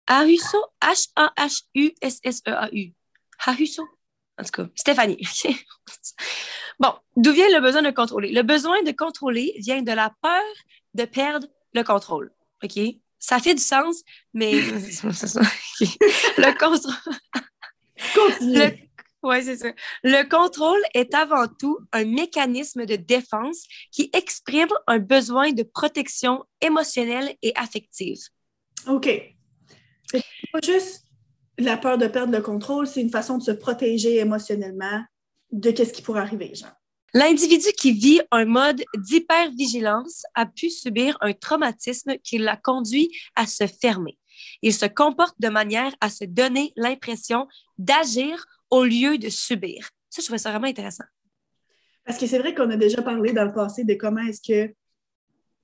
[0.06, 1.32] Hahuso, H-A-H-U-S-S-E-A-U.
[3.46, 3.84] Hahuso?
[4.38, 5.18] En tout cas, Stéphanie.
[6.80, 8.32] bon, d'où vient le besoin de contrôler?
[8.32, 10.42] Le besoin de contrôler vient de la peur
[10.94, 12.32] de perdre le contrôle.
[12.62, 12.78] OK?
[13.18, 14.02] Ça fait du sens,
[14.32, 16.94] mais le contrôle.
[19.24, 19.68] Oui, c'est ça.
[20.02, 26.44] Le contrôle est avant tout un mécanisme de défense qui exprime un besoin de protection
[26.60, 28.18] émotionnelle et affective.
[28.86, 29.08] OK.
[30.10, 31.04] C'est pas juste
[31.56, 35.02] la peur de perdre le contrôle, c'est une façon de se protéger émotionnellement
[35.52, 36.72] de ce qui pourrait arriver, genre.
[37.16, 43.46] L'individu qui vit un mode d'hypervigilance a pu subir un traumatisme qui l'a conduit à
[43.46, 44.18] se fermer.
[44.62, 47.46] Il se comporte de manière à se donner l'impression
[47.78, 49.90] d'agir au lieu de subir.
[50.10, 51.04] Ça, je trouve ça vraiment intéressant.
[52.04, 54.74] Parce que c'est vrai qu'on a déjà parlé dans le passé de comment est-ce que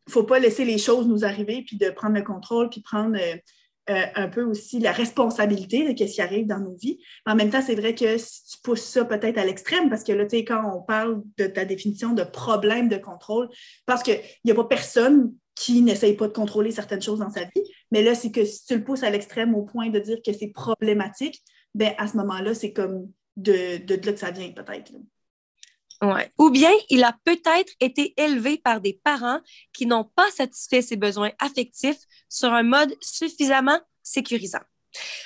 [0.08, 3.36] faut pas laisser les choses nous arriver, puis de prendre le contrôle, puis prendre euh,
[3.88, 6.98] euh, un peu aussi la responsabilité de ce qui arrive dans nos vies.
[7.26, 10.12] en même temps, c'est vrai que si tu pousses ça peut-être à l'extrême, parce que
[10.12, 13.48] là, tu sais, quand on parle de ta définition de problème de contrôle,
[13.86, 17.44] parce qu'il n'y a pas personne qui n'essaye pas de contrôler certaines choses dans sa
[17.44, 20.18] vie, mais là, c'est que si tu le pousses à l'extrême au point de dire
[20.24, 21.42] que c'est problématique,
[21.74, 24.92] ben à ce moment-là, c'est comme de, de, là que ça vient peut-être.
[26.02, 26.30] Ouais.
[26.38, 29.40] Ou bien il a peut-être été élevé par des parents
[29.72, 34.60] qui n'ont pas satisfait ses besoins affectifs sur un mode suffisamment sécurisant.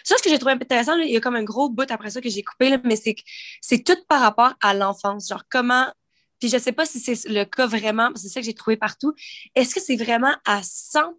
[0.02, 2.20] Ça, ce que j'ai trouvé intéressant, il y a comme un gros bout après ça
[2.20, 3.14] que j'ai coupé, mais c'est
[3.60, 5.28] c'est tout par rapport à l'enfance.
[5.28, 5.86] Genre, comment.
[6.40, 8.76] Puis je ne sais pas si c'est le cas vraiment, c'est ça que j'ai trouvé
[8.76, 9.14] partout.
[9.54, 11.14] Est-ce que c'est vraiment à 100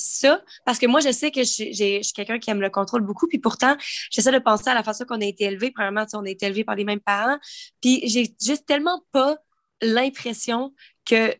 [0.00, 3.26] ça, parce que moi, je sais que je, suis quelqu'un qui aime le contrôle beaucoup,
[3.26, 3.76] puis pourtant,
[4.10, 5.70] j'essaie de penser à la façon qu'on a été élevé.
[5.70, 7.38] Premièrement, on a été élevé par les mêmes parents,
[7.80, 9.36] puis j'ai juste tellement pas
[9.82, 10.72] l'impression
[11.04, 11.34] que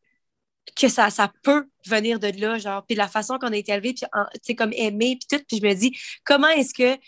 [0.76, 3.94] que ça, ça peut venir de là, genre, puis la façon qu'on a été élevé,
[3.94, 7.00] puis, tu sais, comme aimé, puis tout, puis je me dis, comment est-ce que,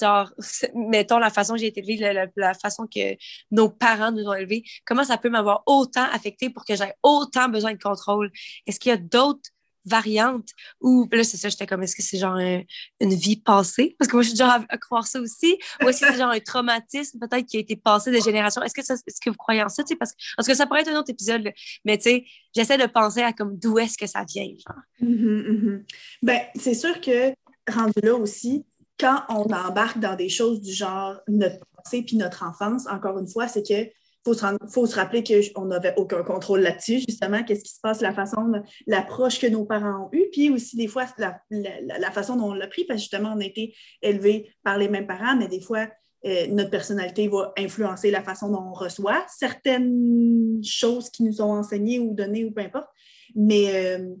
[0.00, 0.32] genre,
[0.74, 3.16] mettons la façon que j'ai été élevée, la, la, façon que
[3.50, 7.48] nos parents nous ont élevés, comment ça peut m'avoir autant affecté pour que j'aie autant
[7.48, 8.30] besoin de contrôle?
[8.66, 9.50] Est-ce qu'il y a d'autres
[9.84, 10.48] variante
[10.80, 13.96] ou là c'est ça j'étais comme est-ce que c'est genre une vie passée?
[13.98, 15.58] Parce que moi je suis genre à, croire ça aussi.
[15.82, 18.62] Ou est-ce que c'est genre un traumatisme peut-être qui a été passé de génération?
[18.62, 19.96] Est-ce que ça, est-ce que vous croyez en ça tu sais?
[19.96, 21.52] Parce, parce que ça pourrait être un autre épisode
[21.84, 24.82] mais tu sais j'essaie de penser à comme d'où est-ce que ça vient genre.
[25.02, 25.82] Mm-hmm, mm-hmm.
[26.22, 27.34] ben c'est sûr que
[27.70, 28.64] rendu là aussi
[28.98, 33.28] quand on embarque dans des choses du genre notre passé puis notre enfance encore une
[33.28, 33.90] fois c'est que
[34.24, 38.00] faut se, faut se rappeler qu'on n'avait aucun contrôle là-dessus, justement, qu'est-ce qui se passe,
[38.00, 38.52] la façon,
[38.86, 42.66] l'approche que nos parents ont eue, puis aussi des fois la, façon dont on l'a
[42.66, 45.88] pris, parce que justement, on a été élevés par les mêmes parents, mais des fois,
[46.24, 51.52] euh, notre personnalité va influencer la façon dont on reçoit certaines choses qui nous ont
[51.52, 52.88] enseignées ou données ou peu importe.
[53.34, 54.14] Mais, euh,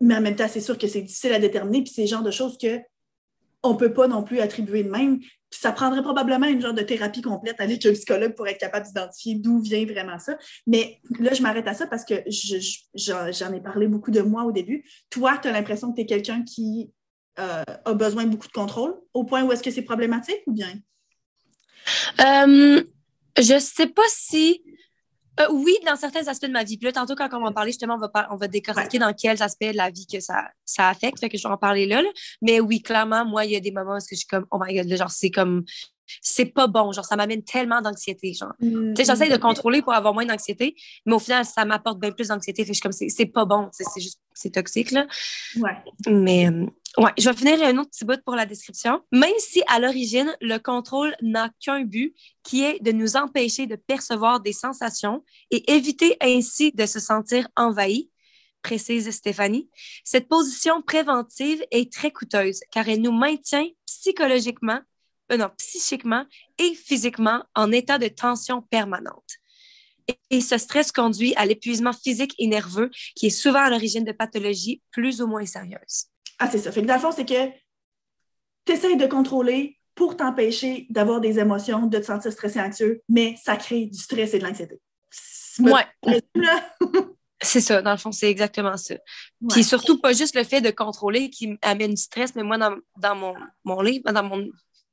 [0.00, 2.22] mais en même temps, c'est sûr que c'est difficile à déterminer, puis c'est le genre
[2.22, 2.80] de choses que
[3.62, 5.20] on ne peut pas non plus attribuer de même
[5.52, 9.34] ça prendrait probablement une genre de thérapie complète avec un psychologue pour être capable d'identifier
[9.36, 10.36] d'où vient vraiment ça.
[10.66, 12.14] Mais là, je m'arrête à ça parce que
[12.94, 14.84] j'en ai parlé beaucoup de moi au début.
[15.10, 16.90] Toi, tu as l'impression que tu es quelqu'un qui
[17.38, 20.52] euh, a besoin de beaucoup de contrôle au point où est-ce que c'est problématique ou
[20.52, 20.72] bien?
[22.20, 22.82] Euh,
[23.38, 24.62] je ne sais pas si
[25.40, 26.76] euh, oui, dans certains aspects de ma vie.
[26.76, 29.12] Puis là, tantôt, quand on va en parler, justement, on va, on va décortiquer dans
[29.14, 31.20] quels aspects de la vie que ça, ça affecte.
[31.20, 32.02] Fait que je vais en parler là,
[32.42, 34.74] Mais oui, clairement, moi, il y a des moments où je suis comme, oh my
[34.74, 35.64] god, genre, c'est comme,
[36.20, 36.92] c'est pas bon.
[36.92, 38.34] Genre, ça m'amène tellement d'anxiété.
[38.34, 40.74] Genre, tu sais, j'essaie de contrôler pour avoir moins d'anxiété,
[41.06, 42.62] mais au final, ça m'apporte bien plus d'anxiété.
[42.62, 43.68] Fait que je suis comme, c'est pas bon.
[43.72, 45.06] C'est juste, c'est toxique, là.
[45.56, 45.76] Ouais.
[46.06, 46.66] Mais, euh,
[46.98, 49.00] Ouais, je vais finir un autre petit bout pour la description.
[49.12, 53.76] Même si à l'origine, le contrôle n'a qu'un but, qui est de nous empêcher de
[53.76, 58.10] percevoir des sensations et éviter ainsi de se sentir envahi,
[58.60, 59.70] précise Stéphanie,
[60.04, 64.80] cette position préventive est très coûteuse car elle nous maintient psychologiquement,
[65.32, 66.26] euh, non, psychiquement
[66.58, 69.38] et physiquement en état de tension permanente.
[70.30, 74.12] Et ce stress conduit à l'épuisement physique et nerveux qui est souvent à l'origine de
[74.12, 76.06] pathologies plus ou moins sérieuses.
[76.38, 76.72] Ah, c'est ça.
[76.72, 77.50] Fait que dans le fond, c'est que
[78.64, 83.36] tu essaies de contrôler pour t'empêcher d'avoir des émotions, de te sentir stressé, anxieux, mais
[83.42, 84.80] ça crée du stress et de l'anxiété.
[85.58, 85.86] Ouais.
[87.42, 88.94] c'est ça, dans le fond, c'est exactement ça.
[89.50, 92.76] Puis surtout, pas juste le fait de contrôler qui amène du stress, mais moi, dans,
[92.96, 93.34] dans mon,
[93.64, 94.48] mon livre, dans mon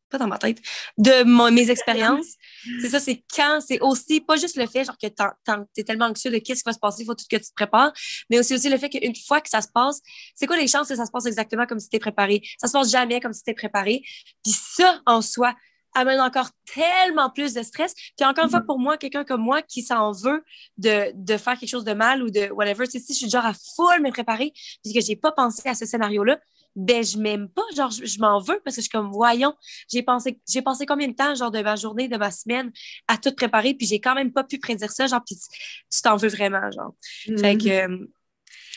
[0.09, 0.59] pas dans ma tête,
[0.97, 2.35] de mes expériences.
[2.81, 6.05] C'est ça, c'est quand, c'est aussi pas juste le fait, genre, que tu es tellement
[6.05, 7.93] anxieux de qu'est-ce qui va se passer, il faut tout que tu te prépares,
[8.29, 9.99] mais aussi, aussi le fait qu'une fois que ça se passe,
[10.35, 12.41] c'est quoi les chances que ça se passe exactement comme si tu préparé?
[12.59, 14.01] Ça se passe jamais comme si tu préparé.
[14.43, 15.53] Puis ça, en soi,
[15.93, 17.93] amène encore tellement plus de stress.
[17.93, 18.65] Puis encore une fois, mm-hmm.
[18.65, 20.43] pour moi, quelqu'un comme moi qui s'en veut
[20.77, 23.29] de, de, faire quelque chose de mal ou de whatever, tu sais, si je suis
[23.29, 24.51] genre à full me préparer,
[24.83, 26.39] puis que j'ai pas pensé à ce scénario-là,
[26.75, 29.53] ben je m'aime pas, genre je, m'en veux parce que je suis comme voyons,
[29.91, 32.71] j'ai pensé j'ai passé combien de temps genre de ma journée, de ma semaine
[33.07, 36.15] à tout préparer puis j'ai quand même pas pu prédire ça genre puis tu t'en
[36.15, 36.93] veux vraiment genre.
[37.25, 37.91] Fait que mm-hmm.
[37.91, 38.07] euh,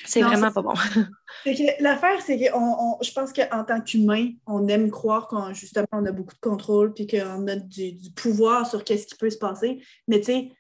[0.05, 0.75] c'est vraiment pas bon.
[1.81, 6.05] l'affaire c'est que on, je pense qu'en tant qu'humain, on aime croire qu'on justement on
[6.07, 9.39] a beaucoup de contrôle puis qu'on a du, du, pouvoir sur qu'est-ce qui peut se
[9.39, 10.53] passer, mais tu sais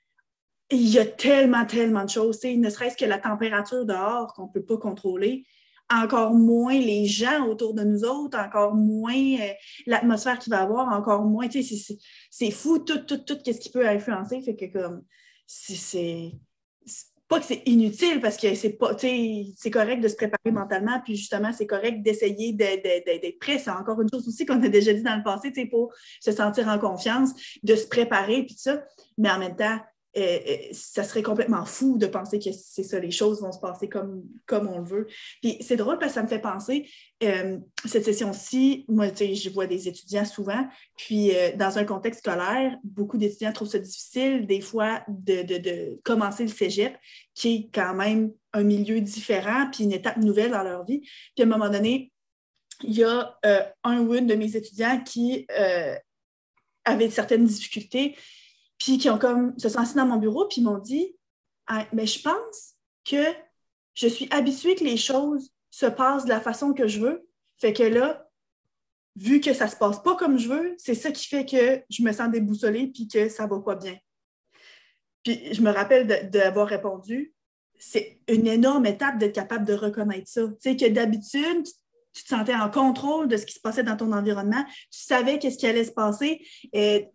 [0.71, 4.53] il y a tellement, tellement de choses, ne serait-ce que la température dehors qu'on ne
[4.53, 5.45] peut pas contrôler
[5.93, 9.53] encore moins les gens autour de nous autres, encore moins euh,
[9.87, 11.49] l'atmosphère qu'il va avoir, encore moins.
[11.51, 14.41] c'est fou tout, tout, tout, ce qui peut influencer.
[14.41, 15.03] Fait que comme
[15.47, 16.33] c'est
[17.41, 21.53] que c'est inutile parce que c'est pas c'est correct de se préparer mentalement, puis justement,
[21.53, 23.59] c'est correct d'essayer d'être prêt.
[23.59, 26.69] C'est encore une chose aussi qu'on a déjà dit dans le passé, pour se sentir
[26.69, 27.31] en confiance,
[27.63, 28.83] de se préparer, puis ça.
[29.19, 29.79] Mais en même temps,
[30.17, 33.61] euh, euh, ça serait complètement fou de penser que c'est ça, les choses vont se
[33.61, 35.07] passer comme, comme on le veut.
[35.41, 36.87] Puis c'est drôle parce que ça me fait penser,
[37.23, 43.17] euh, cette session-ci, moi, je vois des étudiants souvent, puis dans un contexte scolaire, beaucoup
[43.17, 46.95] d'étudiants trouvent ça difficile, des fois, de, de, commencer le cégep,
[47.35, 51.01] qui est quand même un milieu différent, puis une étape nouvelle dans leur vie.
[51.35, 52.13] Puis à un moment donné,
[52.83, 53.39] il y a
[53.85, 55.47] un ou une de mes étudiants qui
[56.85, 58.17] avait certaines difficultés,
[58.83, 61.17] puis qui ont comme se sont assis dans mon bureau, puis m'ont dit
[61.69, 63.25] ah, Mais je pense que
[63.95, 67.29] je suis habituée que les choses se passent de la façon que je veux.
[67.59, 68.29] Fait que là,
[69.15, 72.03] vu que ça se passe pas comme je veux, c'est ça qui fait que je
[72.03, 73.97] me sens déboussolée puis que ça va pas bien.
[75.23, 77.33] Puis je me rappelle d'avoir répondu
[77.85, 80.43] c'est une énorme étape d'être capable de reconnaître ça.
[80.47, 81.73] Tu sais, que d'habitude, tu
[82.13, 85.57] te sentais en contrôle de ce qui se passait dans ton environnement, tu savais qu'est-ce
[85.57, 86.47] qui allait se passer.
[86.73, 87.09] Et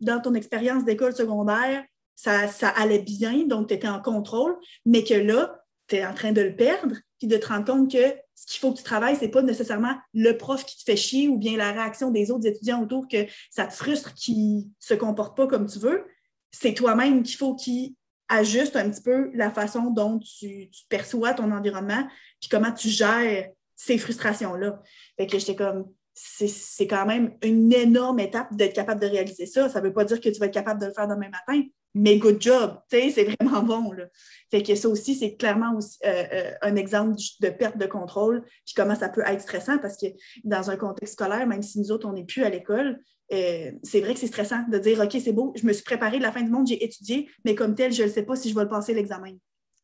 [0.00, 1.84] dans ton expérience d'école secondaire,
[2.14, 6.14] ça, ça, allait bien, donc tu étais en contrôle, mais que là, tu es en
[6.14, 8.84] train de le perdre, puis de te rendre compte que ce qu'il faut que tu
[8.84, 12.10] travailles, ce n'est pas nécessairement le prof qui te fait chier ou bien la réaction
[12.10, 15.78] des autres étudiants autour que ça te frustre, qui ne se comportent pas comme tu
[15.78, 16.04] veux.
[16.50, 17.94] C'est toi-même qu'il faut qu'il
[18.28, 22.06] ajuste un petit peu la façon dont tu, tu perçois ton environnement,
[22.40, 24.82] puis comment tu gères ces frustrations-là.
[25.16, 29.68] Fait que j'étais comme, c'est quand même une énorme étape d'être capable de réaliser ça.
[29.68, 31.62] Ça ne veut pas dire que tu vas être capable de le faire demain matin,
[31.94, 33.92] mais good job, c'est vraiment bon.
[33.92, 34.06] Là.
[34.50, 38.74] Fait que ça aussi, c'est clairement euh, euh, un exemple de perte de contrôle, puis
[38.76, 40.06] comment ça peut être stressant parce que
[40.42, 43.00] dans un contexte scolaire, même si nous autres, on n'est plus à l'école,
[43.32, 46.18] euh, c'est vrai que c'est stressant de dire OK, c'est beau, je me suis préparée
[46.18, 48.50] de la fin du monde, j'ai étudié, mais comme tel, je ne sais pas si
[48.50, 49.36] je vais le passer l'examen.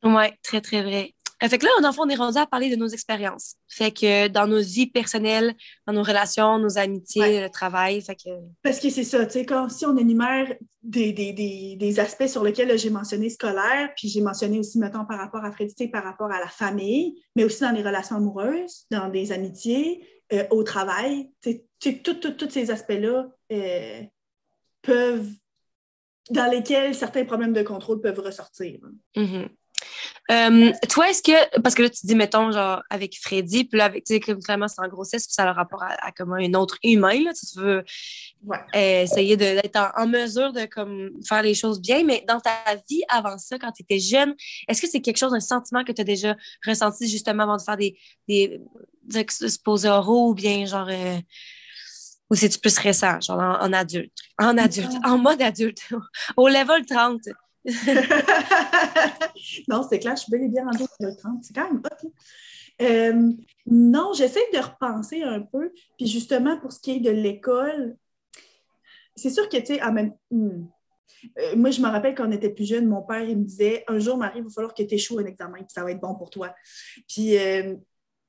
[0.03, 1.15] Oui, très, très vrai.
[1.43, 3.57] Euh, fait que là, en enfant, on est rendu à parler de nos expériences.
[3.69, 5.55] Fait que dans nos vies personnelles,
[5.87, 8.01] dans nos relations, nos amitiés, le travail.
[8.01, 8.31] Fait que...
[8.63, 12.27] Parce que c'est ça, tu sais, quand si on énumère des, des, des, des aspects
[12.27, 16.05] sur lesquels j'ai mentionné scolaire, puis j'ai mentionné aussi, mettons, par rapport à Frédité, par
[16.05, 20.63] rapport à la famille, mais aussi dans les relations amoureuses, dans des amitiés, euh, au
[20.63, 24.03] travail, tu sais, tous ces aspects-là euh,
[24.83, 25.29] peuvent
[26.31, 28.81] dans lesquels certains problèmes de contrôle peuvent ressortir.
[29.17, 29.49] Mm-hmm.
[30.31, 33.87] Euh, toi, est-ce que, parce que là, tu dis, mettons, genre, avec Freddy, puis là,
[33.87, 36.55] avec, tu sais, clairement, c'est en grossesse, puis ça a le rapport à, comme un
[36.55, 37.85] autre humain, là, tu veux
[38.75, 42.53] euh, essayer d'être en, mesure de comme, faire les choses bien, mais dans ta
[42.89, 44.35] vie avant ça, quand tu étais jeune,
[44.67, 47.63] est-ce que c'est quelque chose, un sentiment que tu as déjà ressenti justement avant de
[47.63, 48.61] faire des, des,
[49.15, 51.19] exposés oraux ou bien, genre, euh,
[52.31, 55.87] ou c'est-tu plus récent, genre en, adulte, en adulte, en mode adulte,
[56.39, 57.21] au level 30?
[59.69, 61.45] non, c'est clair, je suis bel et bien rendue au 30.
[61.45, 62.11] C'est quand même hot.
[62.83, 63.33] Euh,
[63.67, 65.73] non, j'essaie de repenser un peu.
[65.97, 67.97] Puis justement, pour ce qui est de l'école,
[69.17, 69.81] c'est sûr que, tu sais,
[70.31, 70.67] hmm.
[71.39, 73.85] euh, moi, je me rappelle quand on était plus jeune, mon père, il me disait
[73.89, 76.01] Un jour, Marie, il va falloir que tu échoues un examen, puis ça va être
[76.01, 76.55] bon pour toi.
[77.09, 77.77] Puis euh,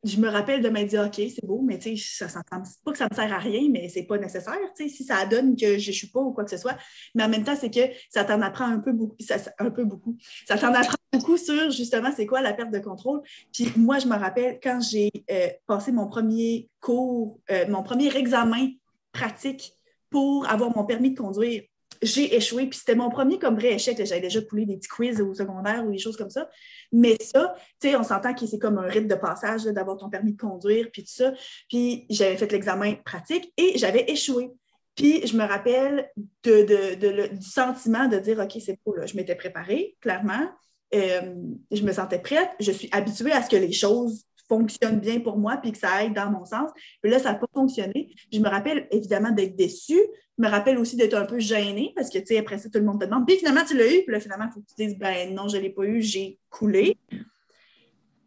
[0.05, 2.97] je me rappelle de m'être dit, OK, c'est beau, mais tu sais, ça, pas que
[2.97, 5.79] ça me sert à rien, mais c'est pas nécessaire, tu sais, si ça donne que
[5.79, 6.77] je suis pas ou quoi que ce soit.
[7.15, 9.83] Mais en même temps, c'est que ça t'en apprend un peu beaucoup, ça, un peu
[9.83, 10.15] beaucoup.
[10.47, 13.21] Ça t'en apprend beaucoup sur, justement, c'est quoi la perte de contrôle.
[13.51, 18.15] Puis moi, je me rappelle quand j'ai euh, passé mon premier cours, euh, mon premier
[18.15, 18.69] examen
[19.11, 19.73] pratique
[20.11, 21.63] pour avoir mon permis de conduire
[22.01, 22.67] j'ai échoué.
[22.67, 23.97] Puis c'était mon premier comme vrai échec.
[24.03, 26.49] J'avais déjà coulé des petits quiz au secondaire ou des choses comme ça.
[26.91, 30.09] Mais ça, tu sais, on s'entend que c'est comme un rite de passage d'avoir ton
[30.09, 31.33] permis de conduire, puis tout ça.
[31.69, 34.51] Puis j'avais fait l'examen pratique et j'avais échoué.
[34.95, 36.09] Puis je me rappelle
[36.43, 39.05] de, du sentiment de dire, OK, c'est beau, là.
[39.05, 40.49] je m'étais préparée, clairement.
[40.93, 41.35] Euh,
[41.71, 42.49] je me sentais prête.
[42.59, 45.91] Je suis habituée à ce que les choses fonctionnent bien pour moi puis que ça
[45.91, 46.71] aille dans mon sens.
[47.03, 48.15] Là, ça n'a pas fonctionné.
[48.31, 50.01] Je me rappelle évidemment d'être déçue,
[50.37, 52.79] je me rappelle aussi d'être un peu gênée parce que, tu sais, après ça, tout
[52.79, 53.25] le monde te demande.
[53.25, 54.03] Puis finalement, tu l'as eu.
[54.03, 56.01] Puis là, finalement, il faut que tu dises, ben non, je ne l'ai pas eu,
[56.01, 56.97] j'ai coulé.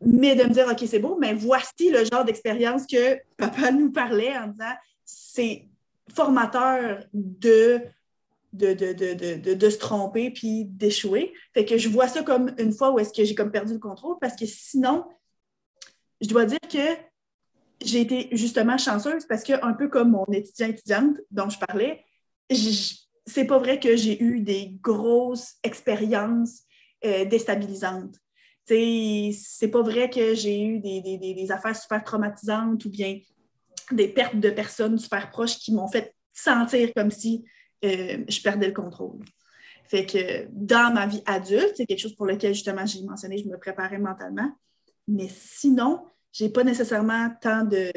[0.00, 3.90] Mais de me dire, OK, c'est beau, mais voici le genre d'expérience que papa nous
[3.90, 5.66] parlait en disant, c'est
[6.14, 7.82] formateur de
[8.52, 11.32] de, de, se tromper puis d'échouer.
[11.52, 13.78] Fait que je vois ça comme une fois où est-ce que j'ai comme perdu le
[13.78, 15.04] contrôle parce que sinon,
[16.20, 16.96] je dois dire que
[17.80, 22.04] j'ai été justement chanceuse parce que, un peu comme mon étudiant-étudiante dont je parlais,
[23.26, 26.62] c'est pas vrai que j'ai eu des grosses expériences
[27.04, 28.16] euh, déstabilisantes.
[28.66, 33.18] C'est pas vrai que j'ai eu des, affaires super traumatisantes ou bien
[33.92, 37.44] des pertes de personnes super proches qui m'ont fait sentir comme si
[37.84, 39.24] euh, je perdais le contrôle.
[39.84, 43.48] Fait que dans ma vie adulte, c'est quelque chose pour lequel justement j'ai mentionné, je
[43.48, 44.50] me préparais mentalement.
[45.08, 47.90] Mais sinon, j'ai pas nécessairement tant de,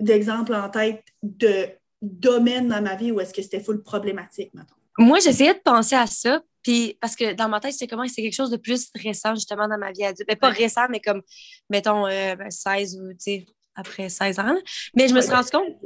[0.00, 1.68] d'exemples en tête de
[2.00, 4.76] domaines dans ma vie où est-ce que c'était full problématique, maintenant.
[4.96, 8.22] Moi, j'essayais de penser à ça, puis parce que dans ma tête, c'était comment c'est
[8.22, 10.28] quelque chose de plus récent, justement, dans ma vie adulte.
[10.28, 11.22] Mais ben, pas récent, mais comme,
[11.70, 14.56] mettons, 16 euh, ben, ou, tu sais, après 16 ans.
[14.96, 15.76] Mais je me suis rendu compte.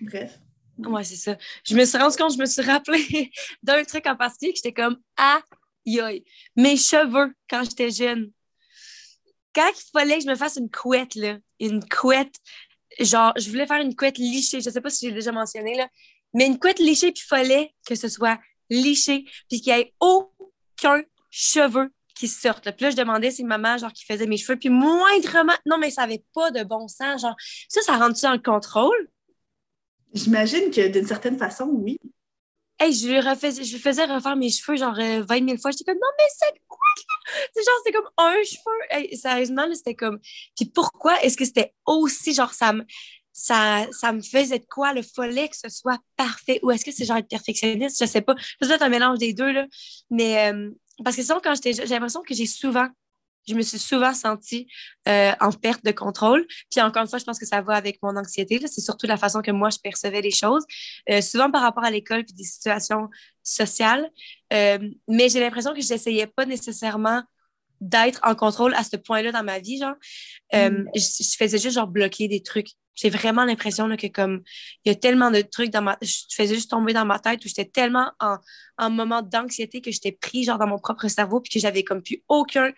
[0.00, 0.38] Bref.
[0.78, 1.36] Ouais, c'est ça.
[1.64, 3.30] Je me suis rendu compte, je me suis rappelé
[3.62, 6.24] d'un truc en particulier que j'étais comme, aïe, aïe.
[6.56, 8.30] Mes cheveux, quand j'étais jeune,
[9.54, 12.34] quand il fallait que je me fasse une couette, là, une couette,
[13.00, 15.88] genre, je voulais faire une couette lichée, je sais pas si j'ai déjà mentionné, là,
[16.34, 19.94] mais une couette lichée, puis il fallait que ce soit liché, puis qu'il n'y ait
[20.00, 22.70] aucun cheveu qui sortent.
[22.72, 25.90] Puis là, je demandais si maman, genre, qui faisait mes cheveux, puis moindrement, non, mais
[25.90, 27.36] ça n'avait pas de bon sens, genre,
[27.68, 29.08] ça, ça rentre-tu dans le contrôle?
[30.12, 31.98] J'imagine que d'une certaine façon, oui.
[32.78, 35.70] Hey, je lui refaisais, je faisais refaire mes cheveux genre 20 euh, 000 fois.
[35.70, 36.78] J'étais comme, non, mais c'est quoi,
[37.54, 39.16] C'est genre, c'était comme un cheveu.
[39.16, 40.18] sérieusement, c'était comme.
[40.56, 42.84] Puis pourquoi est-ce que c'était aussi genre, ça me,
[44.22, 46.60] faisait de quoi le follet que ce soit parfait?
[46.62, 47.98] Ou est-ce que c'est genre être perfectionniste?
[48.00, 48.34] Je sais pas.
[48.60, 49.66] Je sais un mélange des deux, là.
[50.10, 50.70] Mais, euh,
[51.04, 52.88] parce que sinon, quand j'étais, j'ai l'impression que j'ai souvent
[53.48, 54.68] je me suis souvent sentie
[55.08, 56.46] euh, en perte de contrôle.
[56.70, 58.60] Puis encore une fois, je pense que ça va avec mon anxiété.
[58.66, 60.64] C'est surtout la façon que moi, je percevais les choses,
[61.10, 63.08] euh, souvent par rapport à l'école puis des situations
[63.42, 64.08] sociales.
[64.52, 67.22] Euh, mais j'ai l'impression que je n'essayais pas nécessairement
[67.80, 69.78] d'être en contrôle à ce point-là dans ma vie.
[69.78, 69.94] Genre.
[70.52, 70.84] Mm.
[70.94, 72.68] Je, faisais juste genre bloquer des trucs.
[72.94, 74.42] J'ai vraiment l'impression que comme
[74.84, 77.42] il y a tellement de trucs dans ma je faisais juste tomber dans ma tête
[77.42, 78.36] où j'étais tellement en,
[78.76, 82.02] en moment d'anxiété que j'étais pris genre dans mon propre cerveau puis que j'avais comme
[82.02, 82.70] plus aucun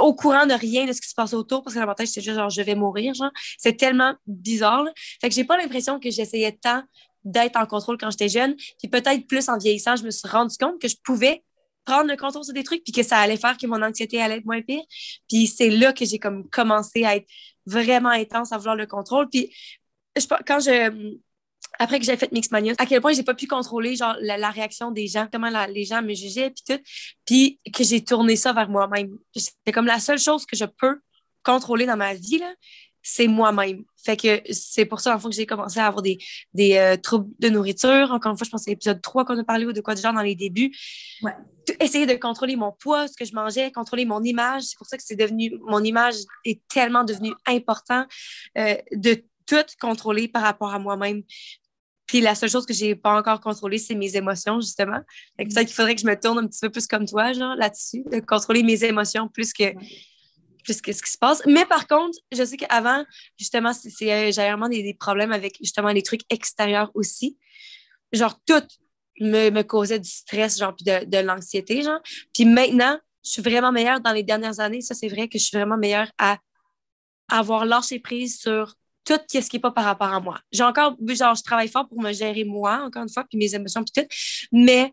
[0.00, 2.36] au courant de rien de ce qui se passe autour parce que la c'est juste
[2.36, 3.30] genre je vais mourir genre.
[3.58, 4.84] C'est tellement bizarre
[5.20, 6.82] fait que j'ai pas l'impression que j'essayais tant
[7.24, 8.56] d'être en contrôle quand j'étais jeune.
[8.56, 11.42] Puis peut-être plus en vieillissant je me suis rendu compte que je pouvais
[11.84, 14.38] prendre le contrôle sur des trucs puis que ça allait faire que mon anxiété allait
[14.38, 14.82] être moins pire.
[15.28, 17.26] Puis c'est là que j'ai comme commencé à être
[17.64, 19.28] vraiment intense à vouloir le contrôle.
[19.28, 19.54] Puis
[20.16, 21.16] je, quand je
[21.78, 24.90] après que j'ai fait Mixmania, à quel point j'ai pas pu contrôler genre la, réaction
[24.90, 26.82] des gens, comment les gens me jugeaient puis tout,
[27.24, 29.10] puis que j'ai tourné ça vers moi-même.
[29.34, 31.00] C'est comme la seule chose que je peux
[31.42, 32.52] contrôler dans ma vie là,
[33.08, 33.84] c'est moi-même.
[34.04, 36.18] Fait que c'est pour ça, en fait, que j'ai commencé à avoir des,
[36.54, 38.10] des euh, troubles de nourriture.
[38.10, 39.94] Encore une fois, je pense que c'est l'épisode 3 qu'on a parlé ou de quoi
[39.94, 40.72] de genre dans les débuts.
[41.22, 41.32] Ouais.
[41.78, 44.64] Essayer de contrôler mon poids, ce que je mangeais, contrôler mon image.
[44.64, 48.06] C'est pour ça que c'est devenu, mon image est tellement devenue important
[48.58, 51.22] euh, de tout contrôler par rapport à moi-même.
[52.06, 55.00] Puis la seule chose que j'ai pas encore contrôlée, c'est mes émotions, justement.
[55.38, 57.56] C'est ça qu'il faudrait que je me tourne un petit peu plus comme toi, genre,
[57.56, 59.74] là-dessus, de contrôler mes émotions plus que,
[60.62, 61.42] plus que ce qui se passe.
[61.46, 63.04] Mais par contre, je sais qu'avant,
[63.38, 67.36] justement, c'est, euh, j'avais vraiment des, problèmes avec, justement, les trucs extérieurs aussi.
[68.12, 68.62] Genre, tout
[69.20, 72.00] me, me causait du stress, genre, puis de, de l'anxiété, genre.
[72.32, 74.80] Puis maintenant, je suis vraiment meilleure dans les dernières années.
[74.80, 76.38] Ça, c'est vrai que je suis vraiment meilleure à
[77.28, 78.76] avoir lâché prise sur
[79.06, 80.40] tout ce qui n'est pas par rapport à moi.
[80.52, 83.54] J'ai encore, genre, je travaille fort pour me gérer moi, encore une fois, puis mes
[83.54, 84.08] émotions, puis tout,
[84.52, 84.92] mais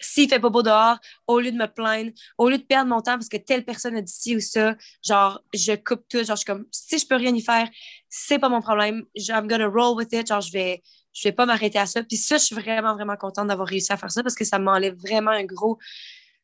[0.00, 3.00] s'il fait pas beau dehors, au lieu de me plaindre, au lieu de perdre mon
[3.00, 6.36] temps parce que telle personne a dit ci ou ça, genre, je coupe tout, genre,
[6.36, 7.68] je suis comme, si je peux rien y faire,
[8.08, 11.46] c'est pas mon problème, I'm gonna roll with it, genre, je vais, je vais pas
[11.46, 12.02] m'arrêter à ça.
[12.02, 14.58] Puis ça, je suis vraiment, vraiment contente d'avoir réussi à faire ça parce que ça
[14.58, 15.78] m'enlève vraiment un gros,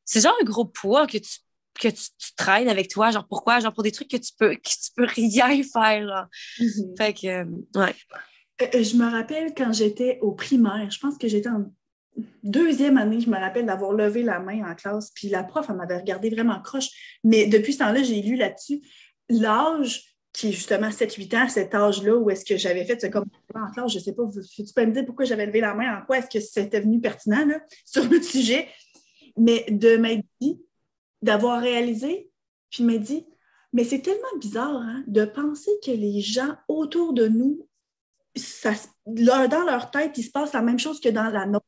[0.05, 1.39] c'est genre un gros poids que tu
[1.79, 3.61] que tu, traînes avec toi, genre pourquoi?
[3.61, 6.29] Genre pour des trucs que tu peux, que tu peux rien faire.
[6.59, 6.97] Mm-hmm.
[6.97, 7.95] Fait que, euh, ouais.
[8.62, 11.66] Euh, euh, je me rappelle quand j'étais au primaire, je pense que j'étais en
[12.43, 15.76] deuxième année, je me rappelle d'avoir levé la main en classe, puis la prof, elle
[15.76, 16.89] m'avait regardé vraiment croche.
[17.22, 18.81] Mais depuis ce temps-là, j'ai lu là-dessus
[19.29, 20.03] l'âge
[20.33, 23.24] qui est justement 7-8 ans, cet âge-là, où est-ce que j'avais fait ce comme
[23.55, 24.22] en classe, je ne sais pas,
[24.55, 27.01] tu peux me dire pourquoi j'avais levé la main, en quoi est-ce que c'était venu
[27.01, 28.68] pertinent là, sur le sujet,
[29.37, 30.61] mais de m'être dit,
[31.22, 32.30] d'avoir réalisé,
[32.70, 33.26] puis me dit,
[33.72, 37.68] mais c'est tellement bizarre hein, de penser que les gens autour de nous,
[38.34, 38.72] ça,
[39.06, 41.64] dans leur tête, il se passe la même chose que dans la nôtre.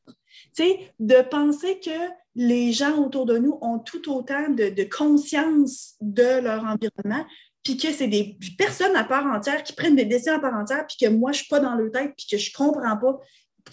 [0.55, 5.95] Tu sais, de penser que les gens autour de nous ont tout autant de, conscience
[5.99, 7.25] de leur environnement,
[7.63, 10.87] puis que c'est des personnes à part entière qui prennent des décisions à part entière,
[10.87, 12.97] puis que moi, je ne suis pas dans leur tête, puis que je ne comprends
[12.97, 13.19] pas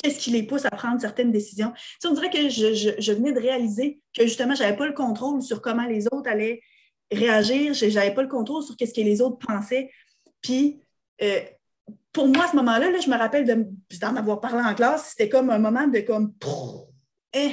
[0.02, 1.72] qu'est-ce qui les pousse à prendre certaines décisions.
[1.74, 4.92] Tu sais, on dirait que je, venais de réaliser que justement, je n'avais pas le
[4.92, 6.60] contrôle sur comment les autres allaient
[7.10, 9.90] réagir, je n'avais pas le contrôle sur ce que les autres pensaient.
[10.40, 10.80] Puis,
[11.22, 11.40] euh,
[12.12, 15.28] pour moi, à ce moment-là, là, je me rappelle d'en avoir parlé en classe, c'était
[15.28, 16.34] comme un moment de comme,
[17.34, 17.52] hein,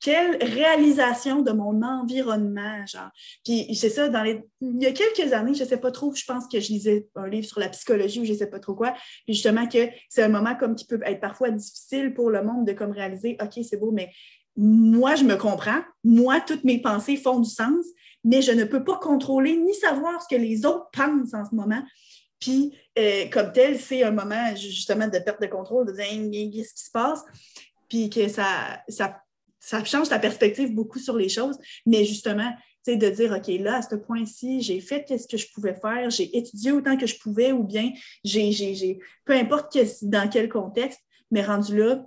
[0.00, 3.10] quelle réalisation de mon environnement, genre.
[3.44, 4.42] Puis c'est ça, dans il
[4.82, 7.26] y a quelques années, je ne sais pas trop, je pense que je lisais un
[7.26, 8.92] livre sur la psychologie ou je ne sais pas trop quoi,
[9.24, 12.66] puis justement que c'est un moment comme qui peut être parfois difficile pour le monde
[12.66, 14.10] de comme réaliser, OK, c'est beau, mais
[14.56, 17.84] moi, je me comprends, moi, toutes mes pensées font du sens,
[18.24, 21.54] mais je ne peux pas contrôler ni savoir ce que les autres pensent en ce
[21.54, 21.82] moment.
[22.40, 26.74] Puis, euh, comme tel, c'est un moment justement de perte de contrôle, de dire qu'est-ce
[26.74, 27.22] qui se passe,
[27.88, 29.20] puis que ça, ça,
[29.66, 32.52] ça change ta perspective beaucoup sur les choses, mais justement,
[32.86, 36.36] de dire, OK, là, à ce point-ci, j'ai fait ce que je pouvais faire, j'ai
[36.38, 37.90] étudié autant que je pouvais, ou bien
[38.22, 41.00] j'ai, peu importe dans quel contexte,
[41.32, 42.06] mais rendu là,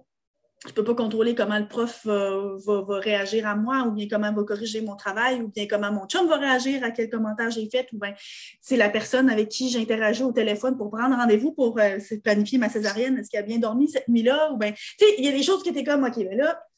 [0.64, 4.32] je ne peux pas contrôler comment le prof va, réagir à moi, ou bien comment
[4.32, 7.70] va corriger mon travail, ou bien comment mon chum va réagir à quel commentaire j'ai
[7.70, 8.14] fait, ou bien
[8.62, 12.70] c'est la personne avec qui j'interagis au téléphone pour prendre rendez-vous pour euh, planifier ma
[12.70, 15.32] césarienne, est-ce qu'il a bien dormi cette nuit-là, ou bien, tu sais, il y a
[15.32, 16.69] des choses qui étaient comme, OK, mais là, je ne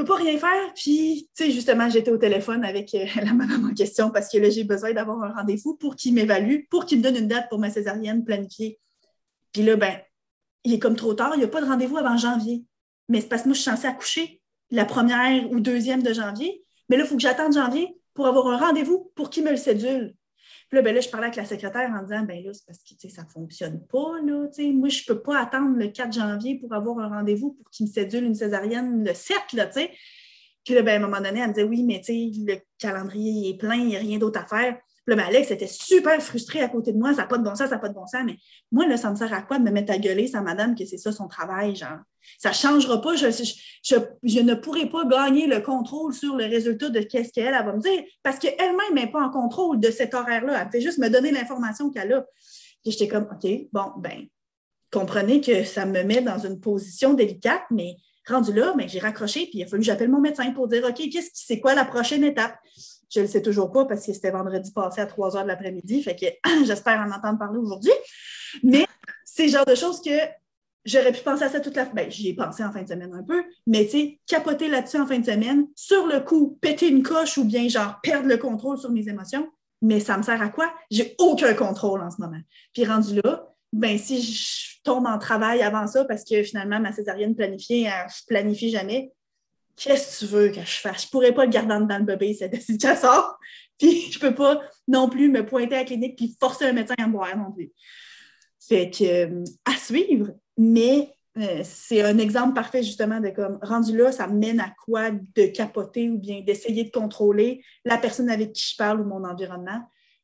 [0.00, 0.74] peux pas rien faire.
[0.74, 4.38] Puis, tu sais, justement, j'étais au téléphone avec euh, la madame en question parce que
[4.38, 7.48] là, j'ai besoin d'avoir un rendez-vous pour qu'il m'évalue, pour qu'il me donne une date
[7.48, 8.78] pour ma césarienne planifiée.
[9.52, 9.98] Puis là, ben,
[10.64, 12.64] il est comme trop tard, il n'y a pas de rendez-vous avant janvier
[13.10, 14.40] mais c'est parce que moi, je suis censée accoucher
[14.70, 16.62] la première ou deuxième de janvier.
[16.88, 19.56] Mais là, il faut que j'attende janvier pour avoir un rendez-vous pour qu'il me le
[19.56, 20.14] cédule.
[20.70, 22.78] Puis là, ben là, je parlais avec la secrétaire en disant, ben là, c'est parce
[22.78, 24.22] que ça ne fonctionne pas.
[24.22, 27.86] Moi, je ne peux pas attendre le 4 janvier pour avoir un rendez-vous pour qu'il
[27.86, 29.36] me cédule une césarienne le 7.
[29.54, 33.50] Là, Puis là, ben, à un moment donné, elle me disait, oui, mais le calendrier
[33.50, 34.78] est plein, il n'y a rien d'autre à faire.
[35.06, 37.54] Puis là, Alex était super frustré à côté de moi, ça n'a pas de bon
[37.54, 38.22] sens, ça n'a pas de bon sens.
[38.24, 38.36] Mais
[38.70, 40.84] moi, là, ça me sert à quoi de me mettre à gueuler sa madame que
[40.84, 41.98] c'est ça son travail, genre?
[42.38, 43.16] Ça ne changera pas.
[43.16, 43.28] Je,
[43.82, 47.80] je, ne pourrai pas gagner le contrôle sur le résultat de ce qu'elle va me
[47.80, 50.62] dire parce qu'elle-même n'est pas en contrôle de cet horaire-là.
[50.62, 52.26] Elle fait juste me donner l'information qu'elle a.
[52.84, 54.26] Et j'étais comme, OK, bon, ben,
[54.90, 57.96] comprenez que ça me met dans une position délicate, mais
[58.26, 60.84] rendu là, ben, j'ai raccroché, puis il a fallu que j'appelle mon médecin pour dire,
[60.84, 62.56] OK, qu'est-ce qui, c'est quoi la prochaine étape?
[63.10, 65.48] Je ne le sais toujours pas parce que c'était vendredi passé à 3 heures de
[65.48, 66.26] l'après-midi, fait que
[66.64, 67.92] j'espère en entendre parler aujourd'hui.
[68.62, 68.86] Mais
[69.24, 70.10] c'est le genre de choses que
[70.86, 73.12] J'aurais pu penser à ça toute la ben, j'y ai pensé en fin de semaine
[73.12, 76.88] un peu, mais tu sais, capoter là-dessus en fin de semaine, sur le coup, péter
[76.88, 79.46] une coche ou bien genre perdre le contrôle sur mes émotions,
[79.82, 80.72] mais ça me sert à quoi?
[80.90, 82.40] J'ai aucun contrôle en ce moment.
[82.72, 86.92] Puis rendu là, ben si je tombe en travail avant ça parce que finalement ma
[86.92, 89.12] césarienne planifiée, je je planifie jamais,
[89.80, 91.04] qu'est-ce que tu veux que je fasse?
[91.04, 93.38] Je pourrais pas le garder dans le bébé, décide qu'elle sort.
[93.78, 96.94] Puis je peux pas non plus me pointer à la clinique puis forcer un médecin
[96.98, 97.72] à me boire non plus.
[98.60, 103.96] Fait que euh, à suivre, mais euh, c'est un exemple parfait justement de comme rendu
[103.96, 108.52] là, ça mène à quoi de capoter ou bien d'essayer de contrôler la personne avec
[108.52, 109.80] qui je parle ou mon environnement?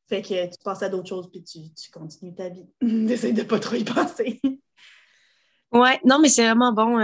[0.09, 2.67] Fait que tu passes à d'autres choses puis tu, continues ta vie.
[2.83, 4.41] D'essayer de pas trop y penser.
[5.73, 7.01] Ouais, non, mais c'est vraiment bon.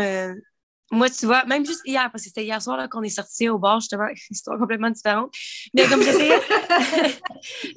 [0.92, 3.58] Moi, tu vois, même juste hier, parce que c'était hier soir qu'on est sorti au
[3.58, 5.34] bar, justement, une histoire complètement différente.
[5.74, 6.40] Mais comme j'essayais,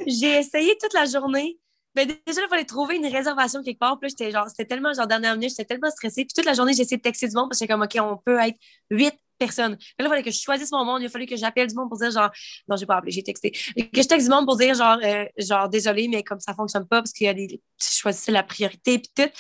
[0.07, 1.57] j'ai essayé toute la journée
[1.95, 3.97] ben, déjà, il fallait trouver une réservation quelque part.
[3.99, 6.25] Puis j'étais genre, c'était tellement genre dernière minute, j'étais tellement stressée.
[6.25, 8.17] Puis toute la journée, j'ai essayé de texter du monde parce que comme, OK, on
[8.17, 8.59] peut être
[8.91, 9.71] huit personne.
[9.71, 11.01] là, il fallait que je choisisse mon monde.
[11.01, 12.29] Il a fallu que j'appelle du monde pour dire genre,
[12.67, 13.51] non, j'ai pas appelé, j'ai texté.
[13.51, 16.85] Que je texte du monde pour dire genre, euh, genre, désolé, mais comme ça fonctionne
[16.85, 17.47] pas parce qu'il y a des,
[17.81, 19.31] je choisissais la priorité puis tout.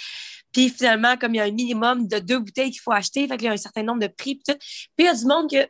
[0.55, 3.41] Puis finalement, comme il y a un minimum de deux bouteilles qu'il faut acheter, fait
[3.41, 4.57] y a un certain nombre de prix puis tout.
[4.95, 5.67] Puis il y a du monde que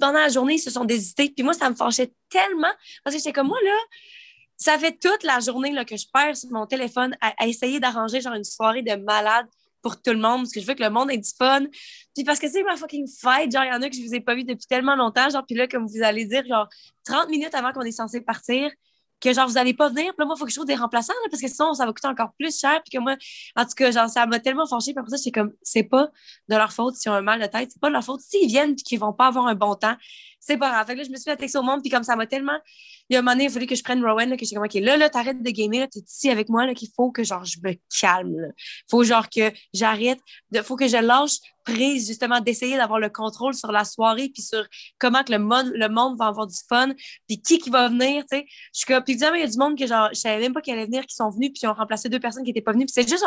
[0.00, 1.30] pendant la journée, ils se sont désistés.
[1.30, 2.72] Puis moi, ça me fâchait tellement
[3.04, 3.76] parce que j'étais comme moi, là,
[4.56, 8.20] ça fait toute la journée là, que je perds sur mon téléphone à, essayer d'arranger
[8.20, 9.46] genre une soirée de malade
[9.82, 11.66] pour tout le monde parce que je veux que le monde ait du fun.
[12.12, 14.16] Puis parce que c'est ma fucking fight, genre, il y en a que je vous
[14.16, 16.68] ai pas vu depuis tellement longtemps, genre, puis là, comme vous allez dire, genre,
[17.04, 18.68] 30 minutes avant qu'on est censé partir,
[19.24, 20.12] que genre, vous allez pas venir.
[20.12, 21.92] Puis là, moi, il faut que je trouve des remplaçants, parce que sinon, ça va
[21.92, 22.80] coûter encore plus cher.
[22.82, 23.16] Puis que moi,
[23.56, 24.92] en tout cas, genre, ça m'a tellement fâché.
[24.92, 26.10] Puis après ça, c'est comme, c'est pas
[26.48, 27.70] de leur faute s'ils ont un mal de tête.
[27.72, 29.96] C'est pas de leur faute s'ils viennent et qu'ils vont pas avoir un bon temps.
[30.46, 30.94] C'est pas grave.
[30.94, 31.80] Là, je me suis fait texter au monde.
[31.80, 32.58] Puis comme ça m'a tellement.
[33.08, 34.54] Il y a un moment donné, il fallait que je prenne Rowan, là, que j'ai
[34.54, 37.24] comme, OK, là, là, t'arrêtes de gamer, t'es ici avec moi, là, qu'il faut que,
[37.24, 38.48] genre, je me calme, là.
[38.90, 40.20] Faut, genre, que j'arrête,
[40.50, 44.42] de, faut que je lâche prise justement d'essayer d'avoir le contrôle sur la soirée puis
[44.42, 44.66] sur
[44.98, 46.90] comment que le monde le monde va avoir du fun
[47.26, 49.56] puis qui qui va venir tu sais je suis puis évidemment il y a du
[49.56, 51.66] monde que genre je savais même pas qu'il allait venir qui sont venus puis ils
[51.66, 53.24] ont remplacé deux personnes qui étaient pas venues puis c'est juste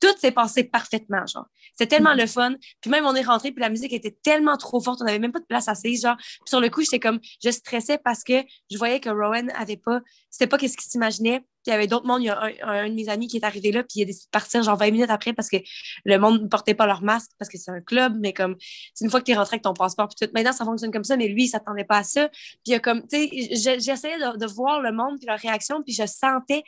[0.00, 2.20] tout s'est passé parfaitement genre c'était tellement mm-hmm.
[2.20, 5.06] le fun puis même on est rentré puis la musique était tellement trop forte on
[5.06, 7.98] avait même pas de place assise genre puis sur le coup j'étais comme je stressais
[7.98, 11.72] parce que je voyais que Rowan avait pas c'était pas qu'est-ce qu'il s'imaginait il y
[11.72, 12.22] avait d'autres mondes.
[12.22, 14.26] Il y a un, de mes amis qui est arrivé là, puis il a décidé
[14.26, 15.56] de partir genre 20 minutes après parce que
[16.04, 18.56] le monde ne portait pas leur masque parce que c'est un club, mais comme
[18.94, 20.32] c'est une fois que tu es rentré avec ton passeport, puis tout.
[20.34, 22.28] Maintenant, ça fonctionne comme ça, mais lui, il s'attendait pas à ça.
[22.28, 25.38] Puis il y a comme, tu sais, j'essayais de, de, voir le monde puis leur
[25.38, 26.62] réaction, puis je sentais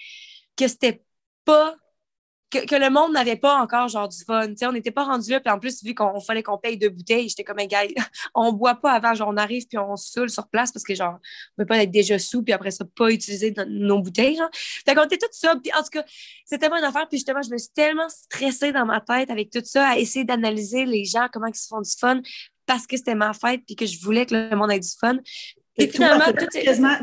[0.56, 1.02] que c'était
[1.44, 1.76] pas
[2.50, 4.48] que, le monde n'avait pas encore genre du fun.
[4.56, 5.40] sais, on n'était pas rendu là.
[5.40, 7.82] Puis en plus, vu qu'on fallait qu'on paye deux bouteilles, j'étais comme un gars,
[8.34, 10.94] on boit pas avant, genre on arrive puis on se saoule sur place parce que
[10.94, 11.18] genre
[11.56, 14.36] on peut pas être déjà sous puis après ça pas utiliser nos bouteilles.
[14.36, 14.50] Genre.
[14.52, 15.54] Fait qu'on était tout ça.
[15.62, 16.04] Puis en tout cas,
[16.44, 17.08] c'était tellement une affaire.
[17.08, 20.24] Puis justement, je me suis tellement stressée dans ma tête avec tout ça, à essayer
[20.24, 22.20] d'analyser les gens, comment ils se font du fun
[22.66, 25.16] parce que c'était ma fête puis que je voulais que le monde ait du fun.
[25.78, 26.96] Et, finalement, tu quasiment,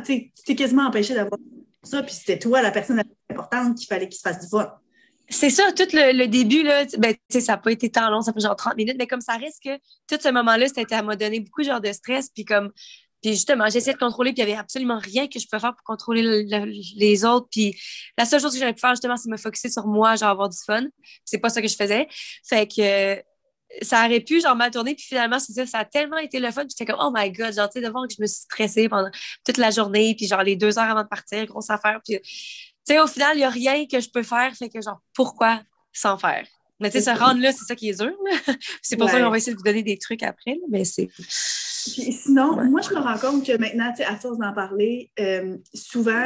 [0.55, 1.39] quasiment empêché d'avoir
[1.83, 4.47] ça, puis c'était toi la personne la plus importante qu'il fallait qu'il se fasse du
[4.47, 4.71] fun.
[5.29, 8.39] C'est ça, tout le, début, là, ben, ça n'a pas été tant long, ça fait
[8.39, 9.75] genre 30 minutes, mais comme ça reste que
[10.07, 12.71] tout ce moment-là, ça m'a donné beaucoup genre de stress, puis comme,
[13.21, 15.73] puis justement, j'essayais de contrôler, puis il n'y avait absolument rien que je pouvais faire
[15.73, 16.45] pour contrôler
[16.95, 17.75] les autres, puis
[18.19, 20.47] la seule chose que j'aurais pu faire, justement, c'est me focusser sur moi, genre avoir
[20.47, 20.83] du fun.
[21.23, 22.07] C'est pas ça que je faisais.
[22.47, 23.23] Fait que
[23.81, 26.51] ça aurait pu, genre, mal tourner, puis finalement, c'est ça, ça a tellement été le
[26.51, 28.89] fun, j'étais comme, oh my god, genre, tu sais, de que je me suis stressée
[28.89, 29.09] pendant
[29.43, 32.19] toute la journée, puis genre, les deux heures avant de partir, grosse affaire, puis
[32.93, 34.53] sais, au final, il n'y a rien que je peux faire.
[34.55, 35.61] Fait que, genre, pourquoi
[35.93, 36.45] sans faire?
[36.79, 38.11] Mais tu sais, se rendre là, c'est ça qui est dur.
[38.81, 41.09] c'est pour ça qu'on va essayer de vous donner des trucs après, mais c'est.
[41.17, 46.25] sinon, moi, je me rends compte que maintenant, tu à force d'en parler, euh, souvent,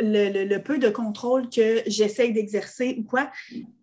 [0.00, 3.30] le, peu de contrôle que j'essaye d'exercer ou quoi,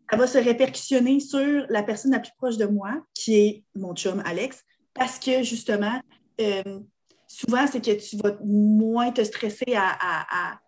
[0.10, 3.94] ça va se répercussionner sur la personne la plus proche de moi, qui est mon
[3.94, 4.64] chum Alex,
[4.96, 6.02] parce que justement,
[6.42, 6.80] euh,
[7.28, 10.60] souvent, c'est que tu vas moins te stresser à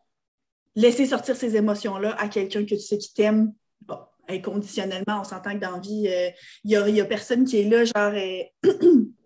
[0.76, 5.54] laisser sortir ces émotions-là à quelqu'un que tu sais qui t'aime, bon, inconditionnellement, on s'entend
[5.54, 6.30] que dans la vie, euh,
[6.64, 8.14] il n'y a, personne qui est là, genre.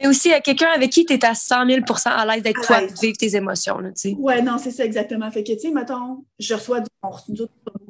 [0.00, 2.80] Mais aussi à quelqu'un avec qui tu es à 100 000% à l'aise d'être toi,
[2.80, 3.78] de vivre tes émotions.
[4.04, 5.30] Oui, ouais, non, c'est ça exactement.
[5.30, 6.88] Fait que, tu sais, mettons, je reçois du,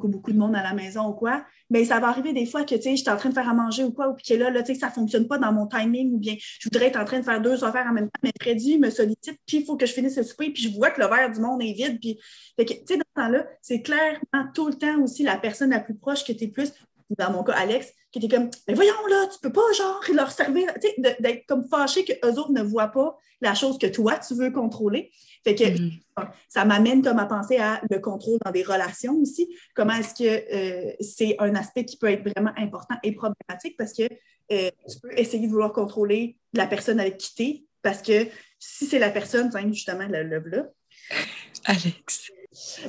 [0.03, 2.63] beaucoup, beaucoup de monde à la maison ou quoi, mais ça va arriver des fois
[2.63, 4.25] que, tu sais, je suis en train de faire à manger ou quoi, ou puis
[4.27, 6.67] que là, là tu sais, ça ne fonctionne pas dans mon timing, ou bien je
[6.67, 9.39] voudrais être en train de faire deux affaires en même temps, mais Freddy me sollicite,
[9.45, 11.39] puis il faut que je finisse le souper, puis je vois que le verre du
[11.39, 12.19] monde est vide, puis,
[12.57, 15.71] fait que, tu sais, dans ce temps-là, c'est clairement tout le temps aussi la personne
[15.71, 16.71] la plus proche que tu es plus,
[17.17, 20.31] dans mon cas, Alex, qui était comme, mais voyons là, tu peux pas, genre, leur
[20.31, 24.17] servir, tu sais, d'être comme fâché qu'eux autres ne voient pas la chose que toi,
[24.19, 25.11] tu veux contrôler.
[25.43, 26.27] Fait que mm-hmm.
[26.47, 29.53] ça m'amène comme à penser à le contrôle dans des relations aussi.
[29.75, 33.93] Comment est-ce que euh, c'est un aspect qui peut être vraiment important et problématique parce
[33.93, 34.03] que
[34.51, 38.27] euh, tu peux essayer de vouloir contrôler la personne avec qui tu es parce que
[38.59, 40.65] si c'est la personne, justement, le, le là.
[41.65, 42.31] Alex.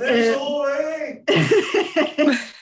[0.01, 0.35] Euh...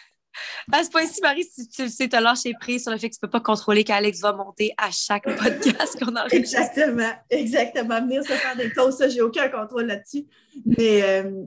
[0.70, 3.18] À ce point-ci, Marie, si tu sais, te lâcher prise sur le fait que tu
[3.22, 6.36] ne peux pas contrôler qu'Alex va monter à chaque podcast qu'on enregistre.
[6.36, 8.00] Exactement, exactement.
[8.02, 10.26] Venir se faire des pauses, ça, j'ai aucun contrôle là-dessus.
[10.64, 11.44] Mais, euh,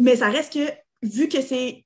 [0.00, 0.70] mais ça reste que,
[1.02, 1.84] vu que c'est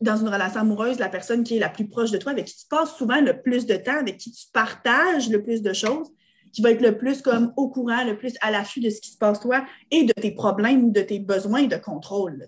[0.00, 2.56] dans une relation amoureuse, la personne qui est la plus proche de toi, avec qui
[2.56, 6.10] tu passes souvent le plus de temps, avec qui tu partages le plus de choses,
[6.54, 9.10] qui va être le plus comme au courant, le plus à l'affût de ce qui
[9.10, 12.46] se passe toi et de tes problèmes ou de tes besoins de contrôle.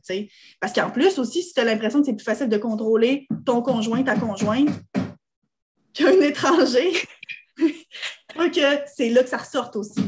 [0.61, 3.63] Parce qu'en plus aussi, si tu as l'impression que c'est plus facile de contrôler ton
[3.63, 4.71] conjoint, ta conjointe,
[5.93, 6.93] qu'un étranger,
[7.59, 10.01] que c'est là que ça ressorte aussi.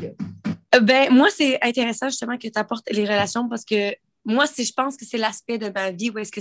[0.75, 3.95] Euh, ben, moi, c'est intéressant justement que tu apportes les relations parce que
[4.25, 6.41] moi, je pense que c'est l'aspect de ma vie où est-ce que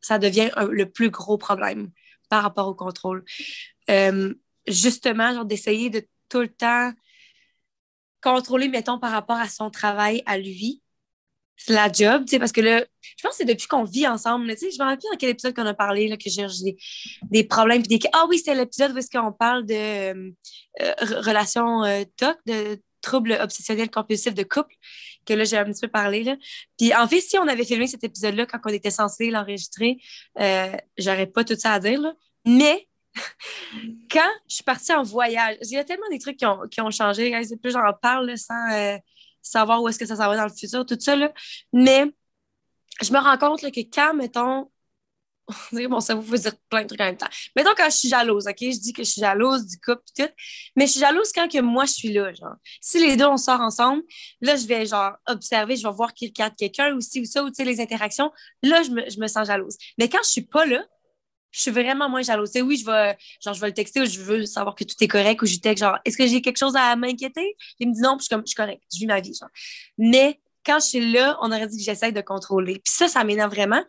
[0.00, 1.90] ça devient le plus gros problème
[2.28, 3.24] par rapport au contrôle.
[3.90, 4.34] Euh,
[4.66, 6.92] justement, genre d'essayer de tout le temps
[8.22, 10.82] contrôler, mettons, par rapport à son travail à lui.
[11.56, 14.06] C'est la job, tu sais, parce que là, je pense que c'est depuis qu'on vit
[14.06, 16.76] ensemble, tu sais, je me rappelle dans quel épisode qu'on a parlé, là, que j'ai
[17.30, 18.08] des, problèmes, puis des...
[18.12, 20.30] Ah oui, c'était l'épisode où est-ce qu'on parle de euh,
[20.82, 24.74] euh, relations euh, TOC, de troubles obsessionnels compulsifs de couple,
[25.24, 26.36] que là, j'ai un petit peu parlé, là.
[26.78, 29.96] Puis en fait, si on avait filmé cet épisode-là quand on était censé l'enregistrer,
[30.98, 32.12] j'aurais pas tout ça à dire, là.
[32.44, 32.86] Mais
[34.10, 36.80] quand je suis partie en voyage, il y a tellement des trucs qui ont, qui
[36.80, 37.32] ont changé.
[37.60, 38.96] Plus j'en parle sans euh,
[39.42, 41.16] savoir où est-ce que ça s'en va dans le futur, tout ça.
[41.16, 41.32] Là.
[41.72, 42.04] Mais
[43.02, 44.70] je me rends compte que quand, mettons,
[46.00, 47.28] ça vous dire plein de trucs en même temps.
[47.54, 48.56] Mettons quand je suis jalouse, OK?
[48.60, 50.28] Je dis que je suis jalouse du couple tout,
[50.74, 52.56] mais je suis jalouse quand que moi, je suis là, genre.
[52.80, 54.02] Si les deux, on sort ensemble,
[54.40, 57.48] là, je vais, genre, observer, je vais voir qu'il regarde quelqu'un aussi ou ça, ou,
[57.48, 58.32] tu sais, les interactions.
[58.62, 59.76] Là, je me, je me sens jalouse.
[59.98, 60.84] Mais quand je suis pas là,
[61.56, 62.50] je suis vraiment moins jalouse.
[62.56, 65.40] oui, je vais, genre, je le texter ou je veux savoir que tout est correct
[65.40, 67.56] ou je texte genre, est-ce que j'ai quelque chose à m'inquiéter?
[67.80, 69.32] Il me dit non, puis je suis comme, je suis correct, je vis ma vie,
[69.32, 69.48] genre.
[69.96, 72.74] Mais quand je suis là, on aurait dit que j'essaie de contrôler.
[72.74, 73.82] Puis ça, ça m'énerve vraiment.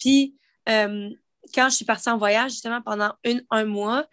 [0.00, 0.34] Puis
[0.68, 1.10] euh,
[1.54, 4.04] quand je suis partie en voyage, justement, pendant une, un mois,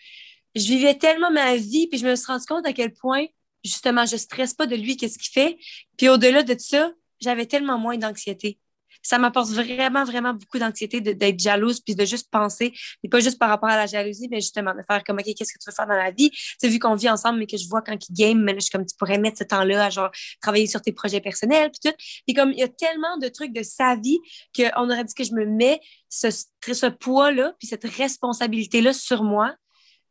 [0.54, 3.26] je vivais tellement ma vie, puis je me suis rendu compte à quel point,
[3.64, 5.58] justement, je stresse pas de lui, qu'est-ce qu'il fait.
[5.98, 8.60] Puis au-delà de ça, j'avais tellement moins d'anxiété
[9.02, 12.74] ça m'apporte vraiment, vraiment beaucoup d'anxiété d'être jalouse puis de juste penser,
[13.04, 15.54] et pas juste par rapport à la jalousie, mais justement de faire comme, OK, qu'est-ce
[15.54, 16.32] que tu veux faire dans la vie?
[16.62, 18.72] Tu vu qu'on vit ensemble, mais que je vois quand il game, mais je suis
[18.72, 21.98] comme, tu pourrais mettre ce temps-là à genre travailler sur tes projets personnels puis tout.
[22.28, 24.20] Puis comme, il y a tellement de trucs de sa vie
[24.56, 25.80] qu'on aurait dit que je me mets
[26.10, 29.56] ce, ce poids-là puis cette responsabilité-là sur moi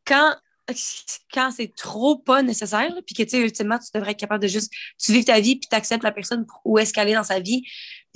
[0.05, 0.35] quand
[1.33, 4.49] quand c'est trop pas nécessaire, puis que, tu sais, ultimement, tu devrais être capable de
[4.49, 7.25] juste, tu vis ta vie, puis tu acceptes la personne où est-ce qu'elle est dans
[7.25, 7.63] sa vie.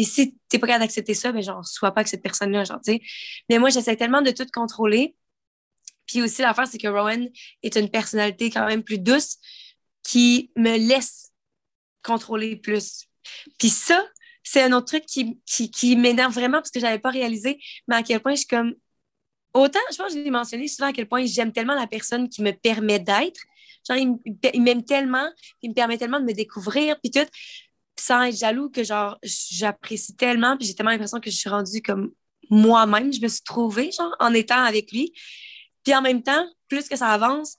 [0.03, 2.81] Et si t'es pas capable d'accepter ça, ben, genre, sois pas avec cette personne-là, genre,
[2.85, 2.99] tu.
[3.49, 5.15] Mais moi, j'essaie tellement de tout contrôler.
[6.07, 7.29] Puis aussi, l'affaire, c'est que Rowan
[7.63, 9.37] est une personnalité quand même plus douce
[10.03, 11.31] qui me laisse
[12.03, 13.07] contrôler plus.
[13.61, 14.05] Puis ça,
[14.43, 17.95] c'est un autre truc qui, qui, qui m'énerve vraiment parce que j'avais pas réalisé, mais
[17.95, 18.75] à quel point je suis comme,
[19.55, 22.29] autant, je pense que je l'ai mentionné souvent à quel point j'aime tellement la personne
[22.29, 23.41] qui me permet d'être.
[23.89, 23.99] Genre,
[24.53, 25.31] il, m'aime tellement,
[25.63, 27.29] il me permet tellement de me découvrir, puis tout,
[28.03, 31.83] sans être jaloux, que genre, j'apprécie tellement, puis j'ai tellement l'impression que je suis rendue
[31.83, 32.13] comme
[32.51, 35.13] moi-même, je me suis trouvée, genre, en étant avec lui.
[35.85, 37.57] Puis en même temps, plus que ça avance,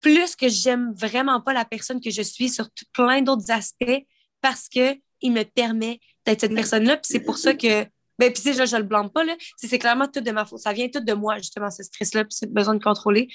[0.00, 4.06] plus que j'aime vraiment pas la personne que je suis sur plein d'autres aspects
[4.40, 6.96] parce que il me permet d'être cette personne-là.
[6.96, 7.84] Puis c'est pour ça que
[8.18, 9.36] ben, puis, sais, je le blâme pas, là.
[9.56, 10.60] C'est clairement tout de ma faute.
[10.60, 13.28] Ça vient tout de moi, justement, ce stress-là, puis ce besoin de contrôler.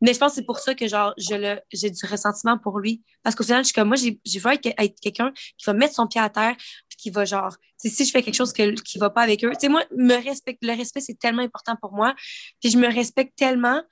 [0.00, 3.02] Mais je pense que c'est pour ça que, genre, je j'ai du ressentiment pour lui.
[3.22, 6.06] Parce qu'au final, je suis comme, moi, j'ai veux être, quelqu'un qui va mettre son
[6.06, 6.54] pied à terre,
[6.88, 9.50] puis qui va, genre, si je fais quelque chose que, qui va pas avec eux,
[9.52, 12.14] tu sais, moi, me respecte, le respect, c'est tellement important pour moi.
[12.60, 13.82] Puis, je me respecte tellement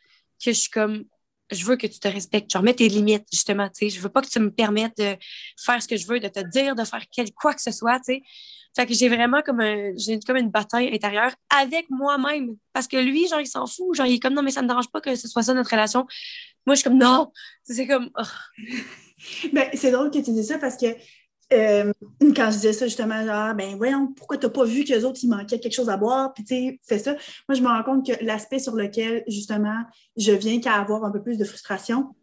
[0.44, 1.04] que je suis comme,
[1.50, 2.50] je veux que tu te respectes.
[2.50, 3.88] Genre, mets tes limites, justement, sais.
[3.88, 5.16] Je veux pas que tu me permettes de
[5.58, 8.14] faire ce que je veux, de te dire, de faire quoi que ce soit, tu
[8.14, 8.22] sais.
[8.76, 9.62] Fait que j'ai vraiment comme,
[9.96, 12.56] j'ai comme une bataille intérieure avec moi-même.
[12.72, 13.94] Parce que lui, genre, il s'en fout.
[13.94, 15.54] Genre, il est comme, non, mais ça ne me dérange pas que ce soit ça
[15.54, 16.06] notre relation.
[16.66, 17.30] Moi, je suis comme, non.
[17.62, 18.10] C'est comme.
[18.18, 18.22] Oh.
[19.52, 20.86] ben, c'est drôle que tu dis ça parce que
[21.52, 21.92] euh,
[22.34, 25.20] quand je disais ça, justement, genre, ben voyons, pourquoi tu n'as pas vu qu'eux autres,
[25.22, 27.12] il manquait quelque chose à boire, puis tu sais, fais ça.
[27.48, 29.82] Moi, je me rends compte que l'aspect sur lequel, justement,
[30.16, 32.14] je viens qu'à avoir un peu plus de frustration,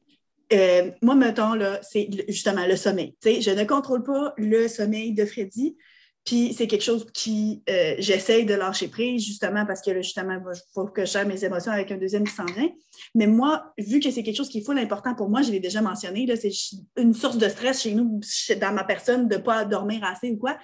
[0.53, 3.15] euh, moi, mettons, là, c'est justement le sommeil.
[3.22, 5.78] Tu sais, je ne contrôle pas le sommeil de Freddy.
[6.26, 10.61] Puis c'est quelque chose qui euh, j'essaye de lâcher prise, justement, parce que justement, il
[10.74, 12.69] faut que je gère mes émotions avec un deuxième qui s'en vient.
[13.15, 15.59] Mais moi, vu que c'est quelque chose qui est full important pour moi, je l'ai
[15.59, 16.51] déjà mentionné, c'est
[16.97, 18.19] une source de stress chez nous,
[18.59, 20.57] dans ma personne, de ne pas dormir assez ou quoi.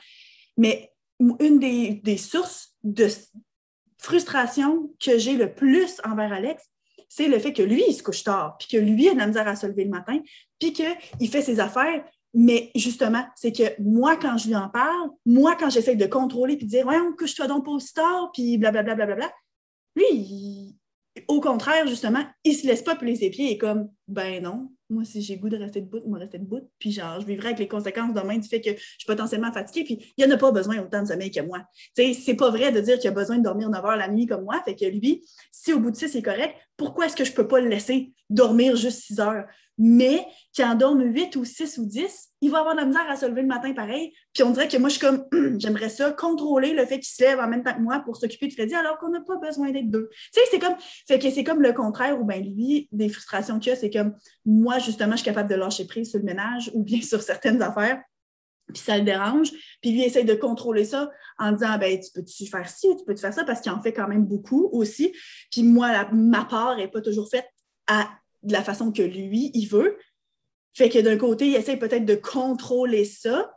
[0.57, 3.07] Mais une des, des sources de
[3.97, 6.63] frustration que j'ai le plus envers Alex,
[7.09, 9.27] c'est le fait que lui, il se couche tard, puis que lui, a de la
[9.27, 10.19] misère à se lever le matin,
[10.59, 12.03] puis qu'il fait ses affaires,
[12.33, 16.57] mais justement, c'est que moi, quand je lui en parle, moi, quand j'essaie de contrôler
[16.57, 19.31] puis de dire, ouais, couche-toi donc pas aussi tard, puis blablabla, bla, bla, bla,
[19.95, 20.75] lui,
[21.27, 25.03] au contraire, justement, il se laisse pas plier ses pieds et comme, ben non, moi,
[25.03, 27.67] si j'ai goût de rester debout, moi, rester debout, puis genre, je vivrai avec les
[27.67, 30.51] conséquences demain du fait que je suis potentiellement fatiguée, puis il n'y en a pas
[30.51, 31.63] besoin autant de sommeil que moi.
[31.95, 34.27] Tu c'est pas vrai de dire qu'il a besoin de dormir 9 heures la nuit
[34.27, 37.25] comme moi, fait que lui, si au bout de 6, c'est correct, pourquoi est-ce que
[37.25, 39.45] je peux pas le laisser dormir juste 6 heures?
[39.77, 43.09] Mais qui en dorme 8 ou 6 ou 10, il va avoir de la misère
[43.09, 44.11] à se lever le matin pareil.
[44.33, 45.25] Puis on dirait que moi, je suis comme,
[45.59, 48.47] j'aimerais ça, contrôler le fait qu'il se lève en même temps que moi pour s'occuper
[48.47, 50.09] de Freddy, alors qu'on n'a pas besoin d'être deux.
[50.33, 50.75] Tu sais, c'est comme,
[51.07, 54.15] fait que c'est comme le contraire, où ben lui, des frustrations qu'il a, c'est comme,
[54.45, 57.61] moi, justement, je suis capable de lâcher prise sur le ménage ou bien sur certaines
[57.61, 58.01] affaires
[58.73, 59.51] puis ça le dérange.
[59.81, 61.09] Puis lui essaye de contrôler ça
[61.39, 63.45] en disant ben tu peux-tu faire ci, tu peux te faire ça?
[63.45, 65.13] Parce qu'il en fait quand même beaucoup aussi.
[65.51, 67.47] Puis moi, ma part n'est pas toujours faite
[67.87, 68.09] à
[68.43, 69.97] de la façon que lui, il veut.
[70.73, 73.51] Fait que d'un côté, il essaie peut-être de contrôler ça,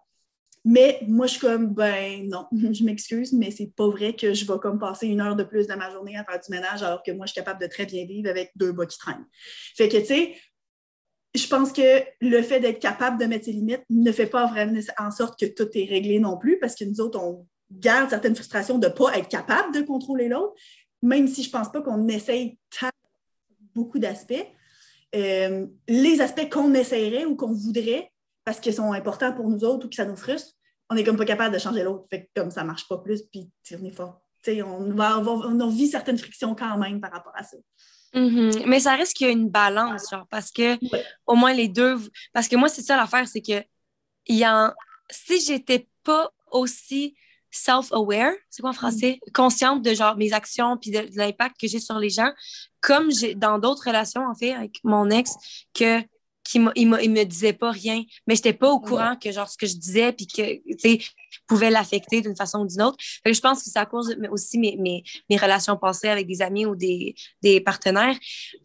[0.65, 4.45] mais moi, je suis comme, ben non, je m'excuse, mais c'est pas vrai que je
[4.45, 7.03] vais comme passer une heure de plus de ma journée à faire du ménage alors
[7.03, 9.27] que moi, je suis capable de très bien vivre avec deux bas qui traînent.
[9.77, 10.35] Fait que, tu sais,
[11.35, 14.79] je pense que le fait d'être capable de mettre ses limites ne fait pas vraiment
[14.99, 18.35] en sorte que tout est réglé non plus, parce que nous autres, on garde certaines
[18.35, 20.55] frustrations de ne pas être capable de contrôler l'autre,
[21.03, 22.59] même si je pense pas qu'on essaye
[23.75, 24.47] beaucoup d'aspects.
[25.15, 28.13] Euh, les aspects qu'on essayerait ou qu'on voudrait,
[28.45, 30.53] parce qu'ils sont importants pour nous autres ou que ça nous frustre,
[30.89, 32.07] on n'est comme pas capable de changer l'autre.
[32.11, 34.21] Fait comme ça ne marche pas plus, puis on est fort.
[34.49, 37.57] On, va, on, vit certaines frictions quand même par rapport à ça.
[38.15, 38.67] Mm-hmm.
[38.67, 40.79] Mais ça reste qu'il y a une balance, genre, parce que
[41.27, 41.99] au moins les deux.
[42.33, 43.63] Parce que moi, c'est ça l'affaire, c'est que
[44.29, 44.75] y a,
[45.11, 47.15] si j'étais pas aussi
[47.51, 49.19] self-aware, c'est quoi en français?
[49.27, 49.33] Mm.
[49.33, 52.33] Consciente de genre mes actions puis de, l'impact que j'ai sur les gens,
[52.81, 55.33] comme j'ai dans d'autres relations, en fait, avec mon ex,
[55.75, 56.03] que
[56.55, 59.67] il, il, me disait pas rien, mais j'étais pas au courant que genre ce que
[59.67, 60.99] je disais puis que tu sais
[61.47, 62.97] pouvait l'affecter d'une façon ou d'une autre.
[63.25, 66.67] je pense que c'est à cause aussi mes, mes, mes, relations passées avec des amis
[66.67, 68.17] ou des, des partenaires.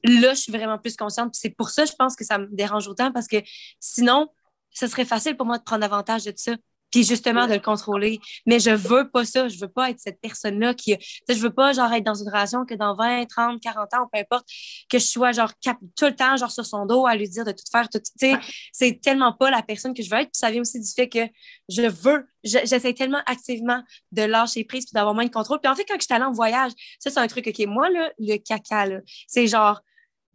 [0.03, 1.36] Là, je suis vraiment plus consciente.
[1.36, 3.38] C'est pour ça, je pense que ça me dérange autant parce que
[3.79, 4.29] sinon,
[4.71, 6.55] ce serait facile pour moi de prendre avantage de ça
[6.91, 8.19] puis justement de le contrôler.
[8.45, 9.47] Mais je veux pas ça.
[9.47, 10.95] Je veux pas être cette personne-là qui.
[11.27, 14.19] Je veux pas genre être dans une relation que dans 20, 30, 40 ans, peu
[14.19, 14.47] importe,
[14.89, 17.51] que je sois genre tout le temps genre sur son dos à lui dire de
[17.51, 17.89] tout faire.
[17.89, 18.36] Tout, sais,
[18.71, 20.31] C'est tellement pas la personne que je veux être.
[20.31, 21.27] Puis ça vient aussi du fait que
[21.69, 23.81] je veux, j'essaie tellement activement
[24.11, 25.59] de lâcher prise puis d'avoir moins de contrôle.
[25.61, 27.89] Puis en fait, quand je suis allée en voyage, ça, c'est un truc, OK, moi,
[27.89, 28.88] là, le caca,
[29.27, 29.81] c'est genre.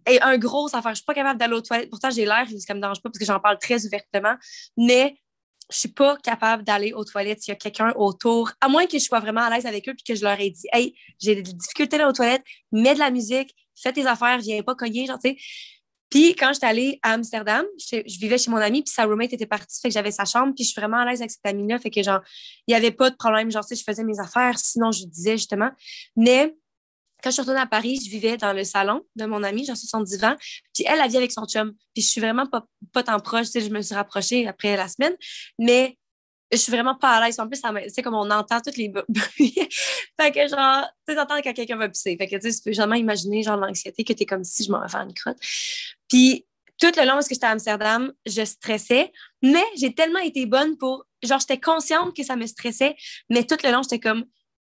[0.07, 1.91] Et un gros affaire, je suis pas capable d'aller aux toilettes.
[1.91, 4.35] Pourtant, j'ai l'air, ça me dérange pas parce que j'en parle très ouvertement.
[4.77, 5.17] Mais
[5.71, 8.99] je suis pas capable d'aller aux toilettes s'il y a quelqu'un autour, à moins que
[8.99, 11.35] je sois vraiment à l'aise avec eux et que je leur ai dit Hey, j'ai
[11.37, 15.07] des difficultés là aux toilettes, mets de la musique, fais tes affaires, viens pas cogner,
[15.07, 15.37] genre, tu sais.
[16.11, 19.47] Puis quand j'étais allée à Amsterdam, je, vivais chez mon ami, puis sa roommate était
[19.47, 21.79] partie, fait que j'avais sa chambre, puis je suis vraiment à l'aise avec cette amie-là,
[21.79, 22.21] fait que genre,
[22.67, 25.05] il n'y avait pas de problème, genre, tu sais, je faisais mes affaires, sinon je
[25.07, 25.71] disais justement.
[26.17, 26.53] Mais
[27.23, 29.77] quand je suis retournée à Paris, je vivais dans le salon de mon amie, genre
[29.77, 30.37] sur son divan.
[30.75, 31.73] Puis elle, elle vit avec son chum.
[31.95, 33.47] Puis je suis vraiment pas, pas tant proche.
[33.47, 35.15] Tu sais, je me suis rapprochée après la semaine.
[35.59, 35.99] Mais
[36.53, 37.39] je suis vraiment pas à l'aise.
[37.39, 39.55] En plus, sais, comme on entend tous les bruits.
[40.21, 42.17] fait que genre, tu sais, quand quelqu'un va pisser.
[42.17, 44.81] Fait que tu peux jamais imaginer, genre, l'anxiété que tu es comme si je m'en
[44.81, 45.39] vais faire une crotte.
[46.09, 46.47] Puis
[46.79, 49.13] tout le long, parce que j'étais à Amsterdam, je stressais.
[49.43, 51.07] Mais j'ai tellement été bonne pour.
[51.23, 52.97] Genre, j'étais consciente que ça me stressait.
[53.29, 54.25] Mais tout le long, j'étais comme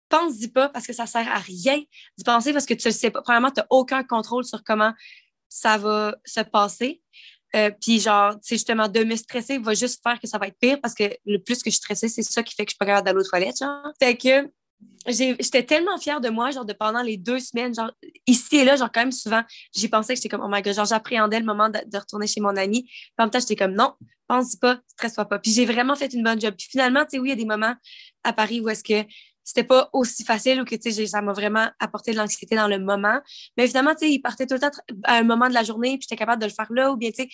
[0.09, 1.79] pense-y pas parce que ça sert à rien
[2.17, 3.23] d'y penser parce que tu le sais pas.
[3.23, 4.93] Premièrement, tu n'as aucun contrôle sur comment
[5.49, 7.03] ça va se passer.
[7.55, 10.59] Euh, puis genre, c'est justement de me stresser va juste faire que ça va être
[10.59, 12.75] pire parce que le plus que je suis stressée, c'est ça qui fait que je
[12.75, 13.59] suis pas capable d'aller aux toilettes.
[13.59, 13.93] Genre.
[14.01, 14.51] Fait que
[15.07, 17.91] j'étais tellement fière de moi, genre de pendant les deux semaines, genre
[18.27, 19.43] ici et là, genre quand même souvent,
[19.75, 22.41] j'y pensais que j'étais comme, oh my god, genre j'appréhendais le moment de, retourner chez
[22.41, 22.83] mon ami.
[22.83, 23.95] Puis en même temps, j'étais comme, non,
[24.27, 25.39] pense pas, stresse-toi pas.
[25.39, 26.55] Puis j'ai vraiment fait une bonne job.
[26.59, 27.75] Puis finalement, tu sais, oui, il y a des moments
[28.25, 29.09] à Paris où est-ce que
[29.47, 30.77] c'était pas aussi facile ou que
[31.07, 33.21] ça m'a vraiment apporté de l'anxiété dans le moment.
[33.57, 34.73] Mais évidemment, il partait tout le temps
[35.05, 37.11] à un moment de la journée, puis j'étais capable de le faire là, ou bien,
[37.13, 37.29] tu sais,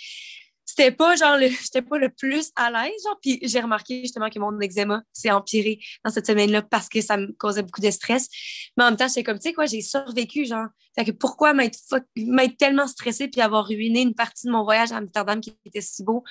[0.65, 3.19] c'était pas genre le j'étais pas le plus à l'aise genre.
[3.21, 7.17] Puis j'ai remarqué justement que mon eczéma s'est empiré dans cette semaine-là parce que ça
[7.17, 8.29] me causait beaucoup de stress.
[8.77, 10.69] Mais en même temps c'est comme tu sais quoi j'ai survécu genre.
[10.95, 14.97] Fait que pourquoi m'être tellement stressée puis avoir ruiné une partie de mon voyage à
[14.97, 16.23] Amsterdam qui était si beau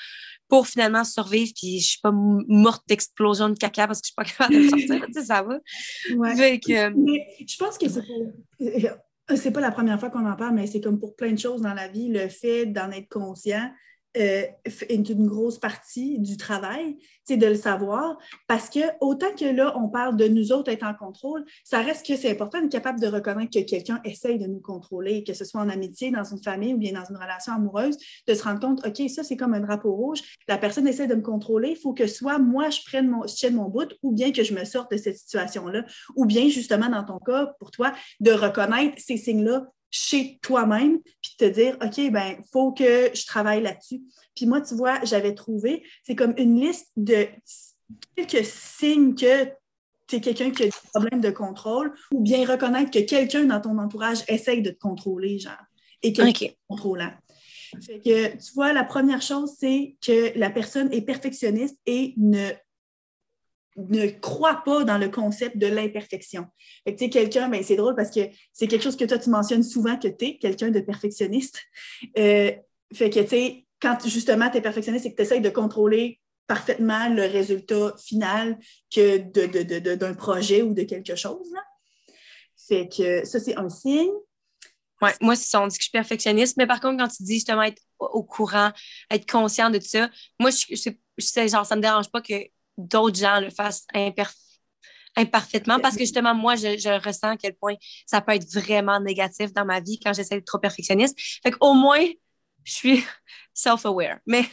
[0.47, 4.15] pour finalement survivre puis je suis pas morte d'explosion de caca parce que je suis
[4.15, 5.59] pas capable de sortir tu sais ça va.
[6.15, 6.59] Ouais.
[6.65, 8.01] je pense que c'est
[9.37, 11.61] c'est pas la première fois qu'on en parle, mais c'est comme pour plein de choses
[11.61, 13.71] dans la vie, le fait d'en être conscient,
[14.17, 19.45] euh, est une grosse partie du travail, c'est de le savoir, parce que autant que
[19.45, 22.71] là, on parle de nous autres être en contrôle, ça reste que c'est important d'être
[22.71, 26.23] capable de reconnaître que quelqu'un essaye de nous contrôler, que ce soit en amitié, dans
[26.23, 27.97] une famille ou bien dans une relation amoureuse,
[28.27, 31.15] de se rendre compte, OK, ça, c'est comme un drapeau rouge, la personne essaie de
[31.15, 34.11] me contrôler, il faut que soit moi, je prenne mon, je tienne mon bout, ou
[34.11, 35.85] bien que je me sorte de cette situation-là,
[36.15, 41.35] ou bien, justement, dans ton cas, pour toi, de reconnaître ces signes-là chez toi-même, puis
[41.37, 44.01] te dire, OK, ben, il faut que je travaille là-dessus.
[44.35, 47.27] Puis moi, tu vois, j'avais trouvé, c'est comme une liste de
[48.15, 49.45] quelques signes que
[50.07, 53.61] tu es quelqu'un qui a des problèmes de contrôle, ou bien reconnaître que quelqu'un dans
[53.61, 55.53] ton entourage essaye de te contrôler, genre,
[56.01, 57.11] et que est contrôlant.
[57.85, 62.49] Fait que, tu vois, la première chose, c'est que la personne est perfectionniste et ne
[63.77, 66.45] ne croit pas dans le concept de l'imperfection.
[66.85, 68.21] Tu sais, quelqu'un, ben, c'est drôle parce que
[68.53, 71.61] c'est quelque chose que toi, tu mentionnes souvent que tu es quelqu'un de perfectionniste.
[72.17, 72.51] Euh,
[72.93, 76.19] fait que, tu sais, quand justement tu es perfectionniste et que tu essaies de contrôler
[76.47, 78.59] parfaitement le résultat final
[78.93, 79.17] que
[79.95, 81.49] d'un projet ou de quelque chose.
[81.53, 81.61] Là.
[82.67, 84.11] Fait que ça, c'est un signe.
[85.01, 87.23] Ouais, moi, c'est ça, on dit que je suis perfectionniste, mais par contre, quand tu
[87.23, 88.71] dis justement être au courant,
[89.09, 90.09] être conscient de tout ça.
[90.39, 92.33] Moi, je, je, je, genre, ça me dérange pas que
[92.87, 93.85] d'autres gens le fassent
[95.15, 97.75] imparfaitement parce que justement, moi, je, ressens à quel point
[98.05, 101.17] ça peut être vraiment négatif dans ma vie quand j'essaie d'être trop perfectionniste.
[101.43, 102.05] Fait qu'au moins,
[102.63, 103.03] je suis
[103.53, 104.19] self-aware.
[104.25, 104.45] Mais...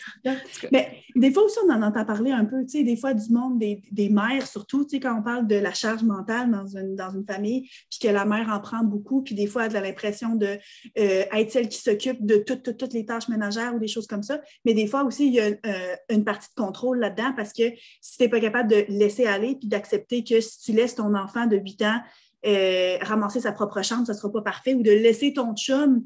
[0.72, 3.30] mais des fois aussi, on en entend parler un peu, tu sais, des fois du
[3.32, 6.66] monde des, des mères, surtout, tu sais, quand on parle de la charge mentale dans
[6.66, 9.76] une, dans une famille, puis que la mère en prend beaucoup, puis des fois, elle
[9.76, 10.59] a l'impression de
[10.98, 14.22] euh, être celle qui s'occupe de toutes, toutes, les tâches ménagères ou des choses comme
[14.22, 14.40] ça.
[14.64, 17.70] Mais des fois aussi, il y a euh, une partie de contrôle là-dedans parce que
[18.00, 21.14] si tu n'es pas capable de laisser aller puis d'accepter que si tu laisses ton
[21.14, 22.00] enfant de 8 ans
[22.46, 26.04] euh, ramasser sa propre chambre, ça ne sera pas parfait, ou de laisser ton chum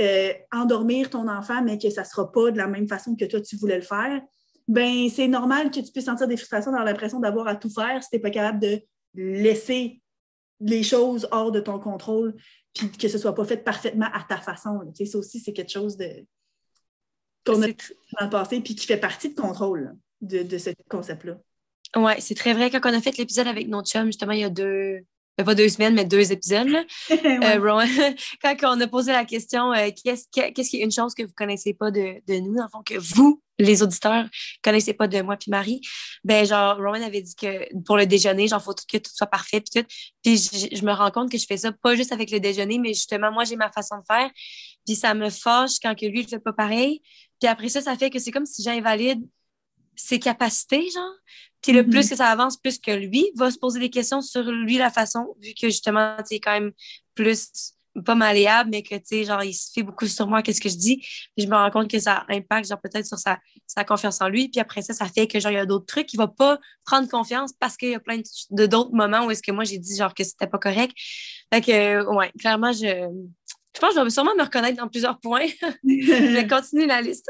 [0.00, 3.24] euh, endormir ton enfant, mais que ça ne sera pas de la même façon que
[3.24, 4.20] toi, tu voulais le faire,
[4.68, 8.02] ben c'est normal que tu puisses sentir des frustrations, dans l'impression d'avoir à tout faire
[8.02, 8.80] si tu n'es pas capable de
[9.14, 10.00] laisser
[10.60, 12.34] les choses hors de ton contrôle,
[12.72, 14.80] puis que ce ne soit pas fait parfaitement à ta façon.
[14.96, 16.24] Tu sais, ça aussi, c'est quelque chose de
[17.44, 21.38] qu'on a dans le passé, puis qui fait partie de contrôle de, de ce concept-là.
[21.96, 22.70] Oui, c'est très vrai.
[22.70, 25.00] Quand on a fait l'épisode avec notre chum, justement, il y a deux,
[25.36, 26.68] pas deux semaines, mais deux épisodes.
[26.68, 26.84] Là.
[27.22, 28.12] Euh,
[28.42, 31.28] quand on a posé la question, euh, qu'est-ce, qu'est-ce qui est une chose que vous
[31.28, 34.28] ne connaissez pas de, de nous, dans le fond, que vous, les auditeurs, ne
[34.62, 35.80] connaissez pas de moi puis Marie,
[36.24, 39.60] ben genre, Rowan avait dit que pour le déjeuner, genre, faut que tout soit parfait
[39.60, 39.88] puis tout.
[40.22, 42.78] Puis je, je, me rends compte que je fais ça pas juste avec le déjeuner,
[42.78, 44.30] mais justement, moi, j'ai ma façon de faire.
[44.86, 47.02] Puis ça me fâche quand que lui, il fait pas pareil.
[47.40, 49.22] Puis après ça, ça fait que c'est comme si j'invalide
[49.96, 51.14] ses capacités, genre.
[51.62, 52.10] Puis le plus mm-hmm.
[52.10, 55.34] que ça avance, plus que lui va se poser des questions sur lui, la façon,
[55.40, 56.72] vu que justement, tu quand même
[57.14, 60.60] plus pas malléable, mais que, tu sais, genre, il se fait beaucoup sur moi, qu'est-ce
[60.60, 60.96] que je dis.
[60.96, 64.28] Puis je me rends compte que ça impacte, genre, peut-être sur sa, sa confiance en
[64.28, 64.48] lui.
[64.48, 66.12] Puis après ça, ça fait que, genre, il y a d'autres trucs.
[66.14, 69.42] Il va pas prendre confiance parce qu'il y a plein de d'autres moments où est-ce
[69.42, 70.96] que moi, j'ai dit, genre, que c'était pas correct.
[71.52, 73.08] Fait que, ouais, clairement, je,
[73.74, 75.46] je pense que je vais sûrement me reconnaître dans plusieurs points.
[75.84, 77.28] je vais continuer la liste.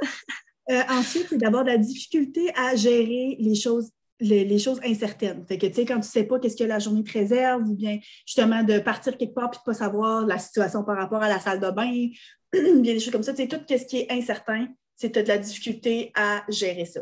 [0.70, 3.91] Euh, ensuite, c'est d'abord la difficulté à gérer les choses
[4.23, 5.45] les, choses incertaines.
[5.47, 7.75] Fait que, tu sais, quand tu sais pas qu'est-ce que la journée te réserve, ou
[7.75, 11.29] bien justement de partir quelque part puis de pas savoir la situation par rapport à
[11.29, 12.09] la salle de bain,
[12.53, 15.39] bien des choses comme ça, tu sais, tout ce qui est incertain, c'est de la
[15.39, 17.01] difficulté à gérer ça.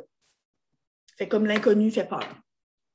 [1.16, 2.26] Fait comme l'inconnu fait peur.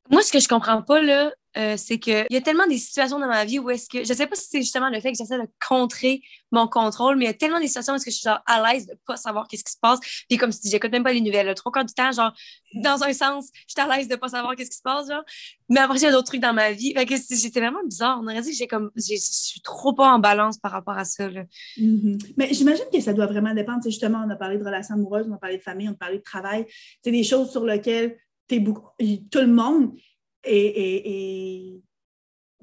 [0.10, 3.18] Moi, ce que je comprends pas, là, euh, c'est qu'il y a tellement des situations
[3.18, 5.18] dans ma vie où est-ce que, je sais pas si c'est justement le fait que
[5.18, 8.12] j'essaie de contrer mon contrôle, mais il y a tellement des situations où est-ce que
[8.12, 10.00] je suis genre à l'aise de pas savoir qu'est-ce qui se passe.
[10.28, 11.54] Puis comme tu dis, j'écoute même pas les nouvelles.
[11.56, 12.34] Trop quand du temps, genre,
[12.76, 15.24] dans un sens, je suis à l'aise de pas savoir qu'est-ce qui se passe, genre.
[15.70, 16.94] Mais après, il y a d'autres trucs dans ma vie.
[16.94, 18.20] Fait que j'étais vraiment bizarre.
[18.22, 21.06] On aurait dit que j'ai comme, je suis trop pas en balance par rapport à
[21.06, 21.44] ça, là.
[21.78, 22.34] Mm-hmm.
[22.36, 23.80] Mais j'imagine que ça doit vraiment dépendre.
[23.80, 25.96] T'sais, justement, on a parlé de relations amoureuses, on a parlé de famille, on a
[25.96, 26.66] parlé de travail.
[27.02, 28.18] C'est des choses sur lesquelles
[28.50, 29.96] es beaucoup, tout le monde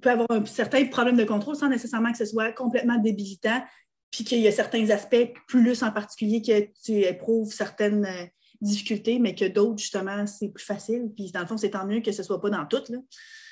[0.00, 3.62] peut avoir un certain problème de contrôle sans nécessairement que ce soit complètement débilitant,
[4.10, 8.26] puis qu'il y a certains aspects plus en particulier que tu éprouves certaines euh,
[8.60, 11.10] difficultés, mais que d'autres, justement, c'est plus facile.
[11.16, 12.90] Puis dans le fond, c'est tant mieux que ce ne soit pas dans toutes.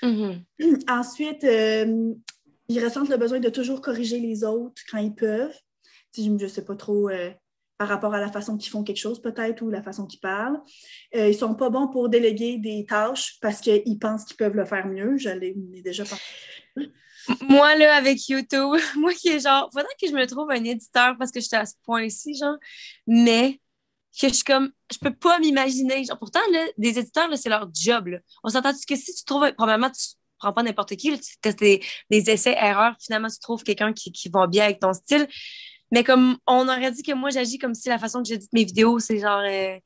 [0.03, 0.45] Mm-hmm.
[0.91, 2.12] Ensuite, euh,
[2.68, 5.57] ils ressentent le besoin de toujours corriger les autres quand ils peuvent.
[6.16, 7.31] Je ne sais pas trop euh,
[7.81, 10.61] par rapport à la façon qu'ils font quelque chose peut-être ou la façon qu'ils parlent.
[11.16, 14.66] Euh, ils sont pas bons pour déléguer des tâches parce qu'ils pensent qu'ils peuvent le
[14.66, 15.16] faire mieux.
[15.16, 16.93] Je l'ai déjà parlé.
[17.49, 21.16] Moi, là, avec YouTube, moi qui est genre, faudrait que je me trouve un éditeur
[21.18, 22.59] parce que j'étais à ce point-ci, genre,
[23.07, 23.59] mais
[24.20, 26.05] que je suis comme, je peux pas m'imaginer.
[26.18, 28.09] Pourtant, là, des éditeurs, c'est leur job.
[28.09, 28.18] Là.
[28.45, 31.81] On s'entend que si tu trouves, probablement, tu prends pas n'importe qui, tu testes des,
[32.11, 35.26] essais, erreurs, finalement, tu trouves quelqu'un qui va bien avec ton style.
[35.93, 38.64] Mais comme on aurait dit que moi, j'agis comme si la façon que j'édite mes
[38.64, 39.78] vidéos, c'est genre euh,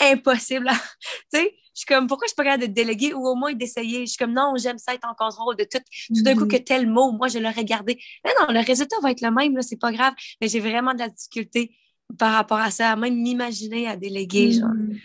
[0.00, 0.68] impossible.
[1.32, 3.52] tu sais, je suis comme, pourquoi je suis pas capable de déléguer ou au moins
[3.52, 4.00] d'essayer?
[4.00, 5.78] Je suis comme, non, j'aime ça être en contrôle de tout.
[6.14, 6.50] Tout d'un coup, mm-hmm.
[6.50, 7.98] que tel mot, moi, je l'aurais gardé.
[8.24, 10.14] Mais non, le résultat va être le même, là, c'est pas grave.
[10.40, 11.76] Mais j'ai vraiment de la difficulté
[12.18, 14.70] par rapport à ça, à même m'imaginer à déléguer, genre.
[14.70, 15.00] Mm-hmm.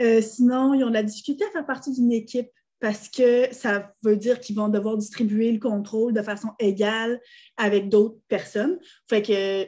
[0.00, 2.48] Euh, sinon, ils ont de la difficulté à faire partie d'une équipe
[2.80, 7.20] parce que ça veut dire qu'ils vont devoir distribuer le contrôle de façon égale
[7.56, 8.78] avec d'autres personnes.
[9.08, 9.66] Fait que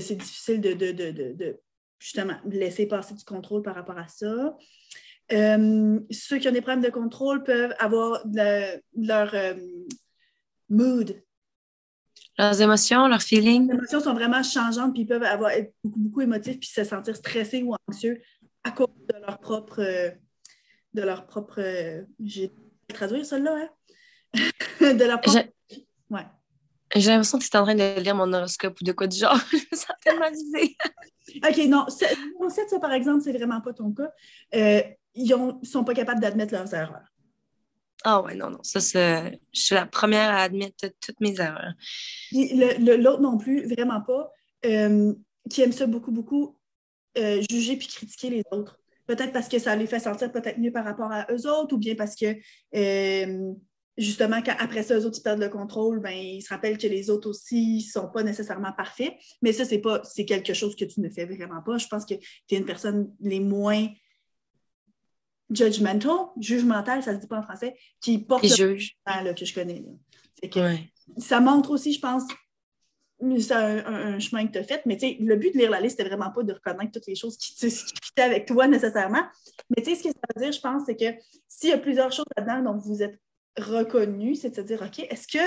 [0.00, 1.58] c'est difficile de,
[1.98, 4.56] justement laisser passer du contrôle par rapport à ça.
[5.32, 8.22] Euh, ceux qui ont des problèmes de contrôle peuvent avoir
[8.96, 9.54] leur euh,
[10.68, 11.20] mood.
[12.38, 13.66] Leurs émotions, leurs feelings.
[13.66, 16.84] Les émotions sont vraiment changeantes, puis ils peuvent avoir, être beaucoup, beaucoup émotifs, puis se
[16.84, 18.20] sentir stressés ou anxieux
[18.62, 20.10] à cause de leur propre euh,
[20.96, 21.60] de leur propre.
[22.24, 22.52] J'ai
[22.88, 23.70] traduire celle-là, hein?
[24.80, 25.44] de leur propre.
[26.10, 26.26] Ouais.
[26.94, 29.18] J'ai l'impression que tu es en train de lire mon horoscope ou de quoi du
[29.18, 29.38] genre.
[29.52, 30.76] je me sens tellement visée.
[31.36, 31.86] OK, non.
[31.90, 34.10] Fait, ça, par exemple, c'est vraiment pas ton cas.
[34.54, 34.82] Euh,
[35.14, 37.12] ils ne sont pas capables d'admettre leurs erreurs.
[38.04, 38.60] Ah ouais, non, non.
[38.62, 39.40] Ça, c'est...
[39.52, 41.72] Je suis la première à admettre toutes mes erreurs.
[42.32, 44.30] L'autre non plus, vraiment pas.
[44.64, 45.12] Euh,
[45.50, 46.58] qui aiment ça beaucoup, beaucoup,
[47.18, 48.78] euh, juger puis critiquer les autres.
[49.06, 51.78] Peut-être parce que ça les fait sentir peut-être mieux par rapport à eux autres, ou
[51.78, 52.36] bien parce que
[52.74, 53.52] euh,
[53.96, 57.10] justement, après ça, eux autres, ils perdent le contrôle, ben, ils se rappellent que les
[57.10, 59.14] autres aussi ne sont pas nécessairement parfaits.
[59.42, 61.78] Mais ça, c'est pas c'est quelque chose que tu ne fais vraiment pas.
[61.78, 63.88] Je pense que tu es une personne les moins
[65.50, 68.96] judgmental, jugemental, ça se dit pas en français, qui porte le juge.
[69.06, 69.84] que je connais.
[71.18, 72.24] Ça montre aussi, je pense,
[73.38, 76.08] c'est un, chemin que tu as fait, mais le but de lire la liste, c'était
[76.08, 79.22] vraiment pas de reconnaître toutes les choses qui, fitaient avec toi nécessairement.
[79.70, 82.26] Mais ce que ça veut dire, je pense, c'est que s'il y a plusieurs choses
[82.36, 83.18] là-dedans dont vous êtes
[83.58, 85.44] reconnu, c'est de se dire, OK, est-ce que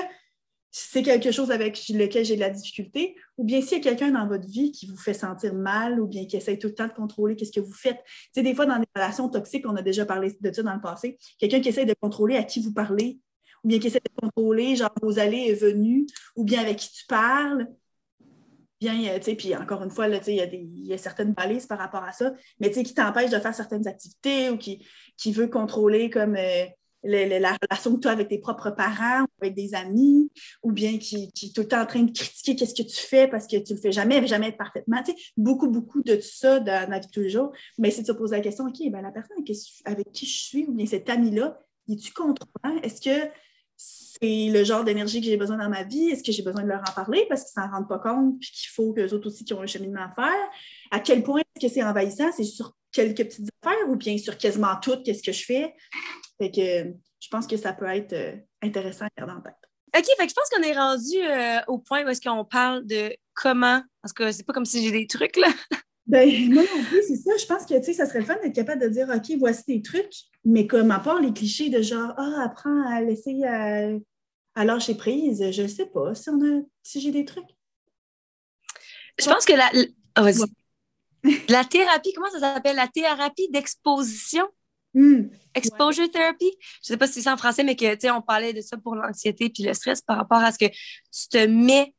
[0.72, 4.12] c'est quelque chose avec lequel j'ai de la difficulté, ou bien s'il y a quelqu'un
[4.12, 6.88] dans votre vie qui vous fait sentir mal, ou bien qui essaie tout le temps
[6.88, 7.98] de contrôler qu'est-ce que vous faites?
[8.06, 10.74] Tu sais, des fois, dans des relations toxiques, on a déjà parlé de ça dans
[10.74, 13.20] le passé, quelqu'un qui essaie de contrôler à qui vous parlez,
[13.64, 16.05] ou bien qui essaie de contrôler, genre, vos allées et venues,
[16.36, 17.68] ou bien avec qui tu parles.
[18.80, 20.97] Bien, euh, tu sais, puis encore une fois, là, il y, a il y a
[20.97, 24.49] certaines balises par rapport à ça, mais tu sais, qui t'empêche de faire certaines activités
[24.49, 24.86] ou qui,
[25.18, 26.36] qui veut contrôler comme...
[26.36, 26.66] Euh,
[27.03, 30.30] la relation que tu as avec tes propres parents ou avec des amis,
[30.64, 32.97] ou bien qui, qui est tout le temps en train de critiquer qu'est-ce que tu
[32.97, 35.01] fais parce que tu le fais jamais, jamais parfaitement.
[35.03, 37.51] Tu sais, beaucoup, beaucoup de ça dans la vie de tous les jours.
[37.78, 39.38] Mais c'est de se poser la question, OK, ben, la personne
[39.86, 41.57] avec qui je suis, ou bien cet ami-là,
[41.89, 42.82] es-tu contrôlant?
[42.84, 43.32] Est-ce que
[43.82, 46.10] c'est le genre d'énergie que j'ai besoin dans ma vie?
[46.10, 48.52] Est-ce que j'ai besoin de leur en parler parce qu'ils s'en rendent pas compte puis
[48.52, 50.50] qu'il faut qu'eux autres aussi qui ont un cheminement à faire?
[50.92, 52.30] À quel point est-ce que c'est envahissant?
[52.36, 55.74] C'est sur quelques petites affaires ou bien sur quasiment tout, qu'est-ce que je fais?
[56.38, 59.56] Fait que je pense que ça peut être euh, intéressant à garder en tête.
[59.98, 62.86] OK, fait que je pense qu'on est rendu euh, au point où est-ce qu'on parle
[62.86, 65.48] de comment, parce que c'est pas comme si j'ai des trucs, là.
[66.10, 67.32] Ben, moi non plus, c'est ça.
[67.38, 69.64] Je pense que, tu sais, ça serait le fun d'être capable de dire, OK, voici
[69.68, 73.89] des trucs, mais comme à part les clichés de genre, ah, apprends à laisser à,
[74.55, 77.49] à lâcher prise, je ne sais pas si on a, si j'ai des trucs.
[79.20, 79.70] Je pense que la,
[80.16, 80.26] ah,
[81.49, 82.76] la thérapie, comment ça s'appelle?
[82.76, 84.45] La thérapie d'exposition?
[84.95, 85.28] Hmm.
[85.53, 86.51] Exposure therapy?
[86.84, 88.62] Je ne sais pas si c'est en français, mais que, tu sais, on parlait de
[88.62, 91.93] ça pour l'anxiété puis le stress par rapport à ce que tu te mets,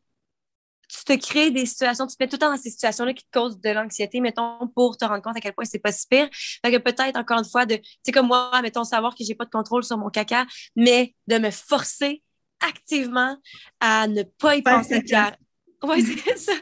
[0.90, 3.24] tu te crées des situations, tu te mets tout le temps dans ces situations-là qui
[3.24, 6.06] te causent de l'anxiété, mettons, pour te rendre compte à quel point c'est pas si
[6.06, 6.28] pire.
[6.32, 9.34] Fait que peut-être, encore une fois, de, tu sais, comme moi, mettons, savoir que j'ai
[9.34, 12.22] pas de contrôle sur mon caca, mais de me forcer
[12.60, 13.36] activement
[13.80, 15.02] à ne pas y penser.
[15.12, 15.36] À,
[15.84, 16.02] ouais,
[16.36, 16.52] ça.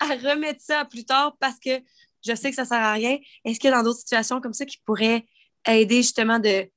[0.00, 1.80] À remettre ça plus tard parce que
[2.26, 3.18] je sais que ça sert à rien.
[3.44, 5.24] Est-ce qu'il y a dans d'autres situations comme ça qui pourraient
[5.66, 6.68] aider justement de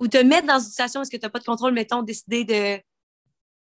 [0.00, 2.80] ou te mettre dans une situation où tu n'as pas de contrôle, mettons, décider de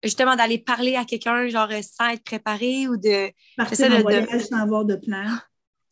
[0.02, 3.30] justement d'aller parler à quelqu'un, genre sans être préparé ou de.
[3.56, 5.26] Partir en de, voyage sans avoir de plan.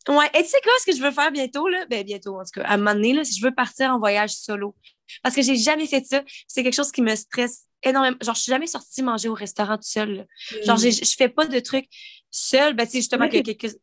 [0.09, 1.87] Ouais, et tu sais quoi, ce que je veux faire bientôt, là?
[1.87, 3.99] Ben, bientôt, en tout cas, à un moment donné, là, si je veux partir en
[3.99, 4.75] voyage solo.
[5.23, 6.23] Parce que j'ai jamais fait ça.
[6.47, 8.17] C'est quelque chose qui me stresse énormément.
[8.21, 10.27] Genre, je suis jamais sortie manger au restaurant tout seul.
[10.65, 11.89] Genre, je je fais pas de trucs
[12.31, 12.75] seul.
[12.75, 13.77] Ben, tu sais, justement, que quelques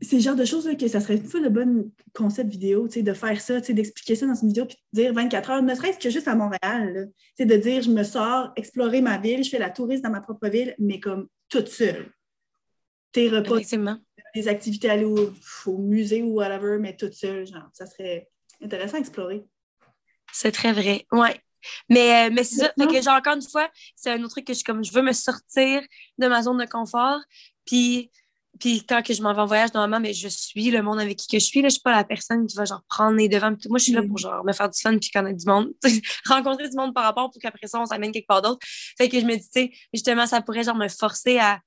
[0.00, 3.12] c'est le genre de choses que ça serait une fois le bon concept vidéo, de
[3.12, 6.10] faire ça, d'expliquer ça dans une vidéo, puis de dire 24 heures, ne serait-ce que
[6.10, 9.70] juste à Montréal, c'est de dire je me sors, explorer ma ville, je fais la
[9.70, 12.12] touriste dans ma propre ville, mais comme toute seule.
[13.12, 13.60] Tes repas,
[14.34, 18.28] des activités, aller au, musée ou whatever, mais toute seule, genre, ça serait
[18.60, 19.44] intéressant à explorer.
[20.32, 21.40] C'est très vrai, ouais.
[21.88, 24.46] Mais, euh, mais c'est ça, fait que genre, encore une fois, c'est un autre truc
[24.46, 25.82] que je, comme, je veux me sortir
[26.18, 27.20] de ma zone de confort,
[27.64, 28.10] puis
[28.60, 31.16] puis quand que je m'en vais en voyage, normalement, mais je suis le monde avec
[31.16, 31.60] qui que je suis.
[31.60, 33.54] Là, je suis pas la personne qui va genre prendre les devants.
[33.68, 35.72] Moi, je suis là pour genre me faire du fun puis connaître du monde.
[36.26, 38.60] rencontrer du monde par rapport pour qu'après ça, on s'amène quelque part d'autre.
[38.96, 41.60] Fait que je me dis, tu sais, justement, ça pourrait genre me forcer à.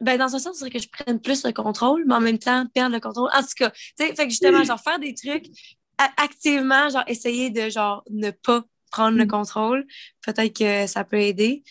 [0.00, 2.66] Ben, dans un sens, c'est que je prenne plus le contrôle, mais en même temps,
[2.74, 3.30] perdre le contrôle.
[3.32, 5.46] En tout cas, tu sais, fait que justement, genre faire des trucs
[6.16, 9.28] activement, genre essayer de genre ne pas prendre le mm.
[9.28, 9.86] contrôle.
[10.24, 11.62] Peut-être que ça peut aider.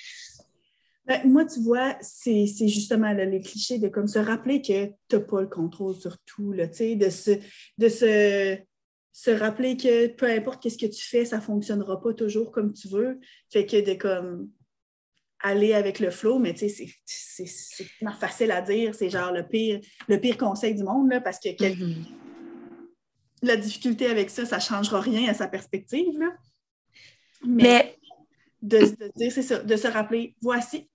[1.06, 5.20] Ben, moi, tu vois, c'est justement les clichés de comme se rappeler que tu n'as
[5.20, 7.32] pas le contrôle sur tout, là, de, se,
[7.80, 8.58] de se,
[9.12, 12.74] se, rappeler que peu importe ce que tu fais, ça ne fonctionnera pas toujours comme
[12.74, 13.20] tu veux.
[13.52, 14.52] Fait que de comme
[15.39, 17.86] aller avec le flow, mais tu sais, c'est
[18.20, 21.49] facile à dire, c'est genre le pire, le pire conseil du monde, là, parce que
[21.49, 21.95] mm-hmm.
[23.41, 26.20] la difficulté avec ça, ça ne changera rien à sa perspective.
[26.20, 26.30] Là.
[27.43, 27.97] mais
[28.62, 28.80] de,
[29.16, 30.88] dire, c'est ça, de se rappeler, voici.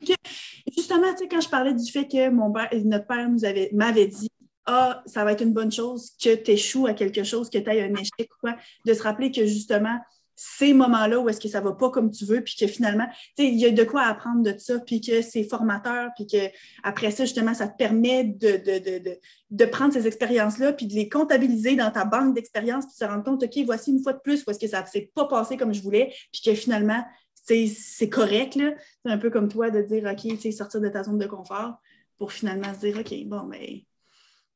[0.77, 3.71] justement, tu sais, quand je parlais du fait que mon père, notre père nous avait,
[3.73, 4.29] m'avait dit,
[4.67, 7.71] ah, ça va être une bonne chose que tu échoues à quelque chose, que tu
[7.71, 9.99] aies un échec ou quoi, de se rappeler que justement,
[10.39, 13.07] ces moments-là où est-ce que ça va pas comme tu veux, puis que finalement,
[13.37, 16.27] tu sais, il y a de quoi apprendre de ça, puis que c'est formateur, puis
[16.27, 16.51] que
[16.83, 19.19] après ça, justement, ça te permet de, de, de,
[19.51, 23.11] de prendre ces expériences-là, puis de les comptabiliser dans ta banque d'expériences, puis de te
[23.11, 25.25] rendre compte, OK, voici une fois de plus où est-ce que ça ne s'est pas
[25.27, 27.03] passé comme je voulais, puis que finalement,
[27.47, 28.59] c'est correct.
[29.05, 31.77] C'est un peu comme toi de dire, OK, sortir de ta zone de confort
[32.19, 33.87] pour finalement se dire, OK, bon, mais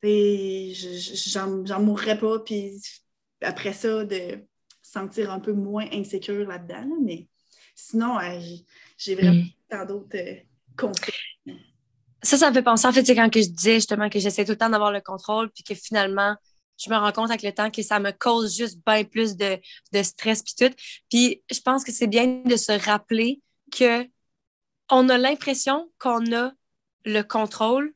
[0.03, 2.81] j'en mourrais pas, puis
[3.43, 4.39] après ça, de
[4.83, 6.87] sentir un peu moins insécure là-dedans.
[7.03, 7.29] mais
[7.75, 8.19] sinon,
[8.99, 9.49] j'ai vraiment mm.
[9.69, 10.37] tant d'autres euh,
[10.77, 11.15] conseils.
[12.23, 14.45] Ça, ça me fait penser, en fait, c'est quand que je disais justement que j'essaie
[14.45, 16.37] tout le temps d'avoir le contrôle, puis que finalement,
[16.83, 19.59] je me rends compte avec le temps que ça me cause juste bien plus de,
[19.93, 20.75] de stress puis tout.
[21.11, 24.07] Puis je pense que c'est bien de se rappeler que
[24.91, 26.53] on a l'impression qu'on a
[27.05, 27.93] le contrôle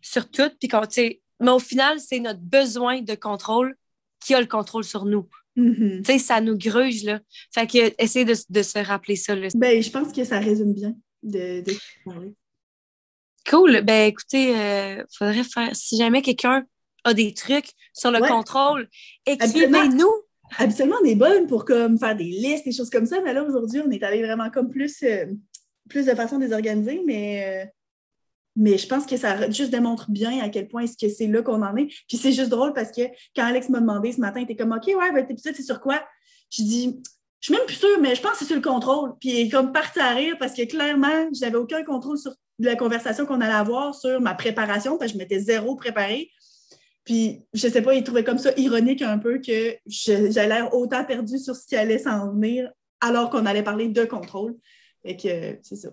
[0.00, 0.82] sur tout, puis qu'on,
[1.40, 3.76] mais au final, c'est notre besoin de contrôle
[4.20, 5.28] qui a le contrôle sur nous.
[5.56, 7.20] Tu sais, ça nous gruge, là.
[7.52, 9.48] Fait que, de, de se rappeler ça, là.
[9.56, 11.64] Ben, je pense que ça résume bien de.
[13.48, 13.82] Cool.
[13.82, 16.64] Ben, écoutez, euh, faudrait faire, si jamais quelqu'un
[17.04, 18.88] a des trucs sur le contrôle,
[19.26, 20.12] écrivez-nous.
[20.56, 23.42] Habituellement, on est bonne pour comme, faire des listes, des choses comme ça, mais là,
[23.44, 25.26] aujourd'hui, on est allé vraiment comme plus, euh,
[25.90, 27.68] plus de façon désorganisée, mais euh,
[28.56, 31.42] mais je pense que ça juste démontre bien à quel point est-ce que c'est là
[31.42, 31.86] qu'on en est.
[32.08, 33.02] Puis c'est juste drôle parce que
[33.36, 35.80] quand Alex m'a demandé ce matin, il était comme OK, ouais, votre épisode, c'est sur
[35.80, 36.02] quoi?
[36.50, 37.00] Je dis
[37.40, 39.14] je suis même plus sûre, mais je pense que c'est sur le contrôle.
[39.20, 42.32] Puis il est comme parti à rire parce que clairement, je n'avais aucun contrôle sur
[42.58, 46.30] la conversation qu'on allait avoir sur ma préparation, parce que je m'étais zéro préparée.
[47.08, 51.06] Puis, je sais pas, il trouvait comme ça ironique un peu que j'avais l'air autant
[51.06, 54.54] perdue sur ce qui allait s'en venir alors qu'on allait parler de contrôle.
[55.04, 55.88] Et que c'est ça.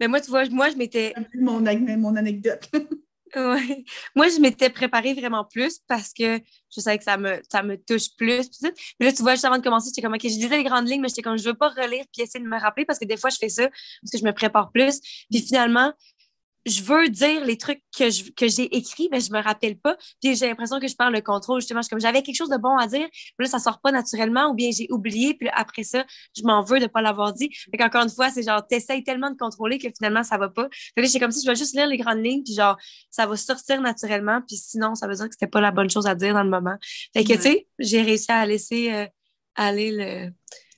[0.00, 1.14] Mais moi, tu vois, moi, je m'étais.
[1.40, 2.68] Mon, mon anecdote.
[3.36, 3.84] ouais.
[4.16, 6.40] Moi, je m'étais préparée vraiment plus parce que
[6.74, 8.50] je savais que ça me, ça me touche plus.
[8.98, 10.88] Mais là, tu vois, juste avant de commencer, j'étais comme, OK, je disais les grandes
[10.88, 13.04] lignes, mais j'étais comme, je veux pas relire puis essayer de me rappeler parce que
[13.04, 14.98] des fois, je fais ça parce que je me prépare plus.
[15.30, 15.92] Puis finalement,
[16.66, 19.96] je veux dire les trucs que, que j'ai écrits, mais je me rappelle pas.
[20.22, 21.60] Puis j'ai l'impression que je perds le contrôle.
[21.60, 23.08] Justement, je, comme j'avais quelque chose de bon à dire,
[23.38, 26.04] mais là, ça sort pas naturellement, ou bien j'ai oublié, puis après ça,
[26.36, 27.50] je m'en veux de pas l'avoir dit.
[27.70, 30.68] Fait qu'encore une fois, c'est genre, t'essayes tellement de contrôler que finalement, ça va pas.
[30.94, 32.76] Fait que c'est comme si je vais juste lire les grandes lignes, puis genre,
[33.10, 36.06] ça va sortir naturellement, puis sinon, ça veut dire que c'était pas la bonne chose
[36.06, 36.76] à dire dans le moment.
[37.12, 39.06] Fait que, tu sais, j'ai réussi à laisser euh,
[39.56, 40.32] aller le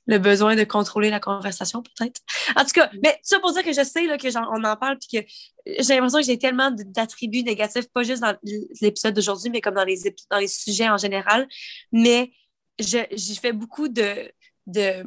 [0.06, 2.20] le besoin de contrôler la conversation, peut-être.
[2.56, 4.98] En tout cas, mais ça pour dire que je sais là, que on en parle
[4.98, 5.26] puis que
[5.66, 8.36] j'ai l'impression que j'ai tellement d'attributs négatifs, pas juste dans
[8.80, 9.98] l'épisode d'aujourd'hui, mais comme dans les,
[10.30, 11.48] dans les sujets en général.
[11.92, 12.32] Mais
[12.78, 13.06] j'ai
[13.40, 14.30] fait beaucoup de,
[14.66, 15.04] de,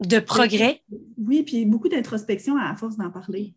[0.00, 0.82] de progrès.
[1.18, 3.54] Oui, puis beaucoup d'introspection à force d'en parler.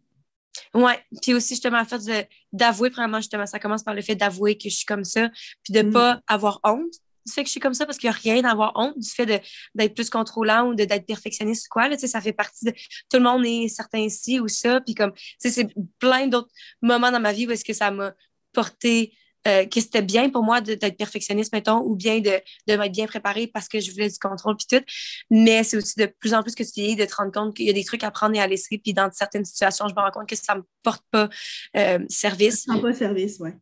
[0.74, 2.06] Oui, puis aussi justement à force
[2.54, 5.30] d'avouer, vraiment justement, ça commence par le fait d'avouer que je suis comme ça,
[5.64, 5.94] puis de ne mm.
[5.94, 6.94] pas avoir honte
[7.26, 8.98] du fait que je suis comme ça parce qu'il n'y a rien à avoir honte
[8.98, 11.88] du fait d'être plus contrôlant ou d'être perfectionniste ou quoi.
[11.88, 14.82] Là, ça fait partie de tout le monde est certain ici ou ça.
[14.82, 15.68] Puis comme, c'est
[16.00, 16.52] plein d'autres
[16.82, 18.14] moments dans ma vie où est-ce que ça m'a
[18.54, 19.14] porté
[19.48, 23.06] euh, que c'était bien pour moi d'être perfectionniste, mettons, ou bien de, de m'être bien
[23.06, 24.84] préparée parce que je voulais du contrôle puis tout.
[25.30, 27.68] Mais c'est aussi de plus en plus que tu vieillis de te rendre compte qu'il
[27.68, 28.80] y a des trucs à prendre et à laisser.
[28.80, 31.30] Puis dans certaines situations, je me rends compte que ça ne me porte pas
[31.78, 32.64] euh, service.
[32.64, 33.54] Ça pas service, ouais.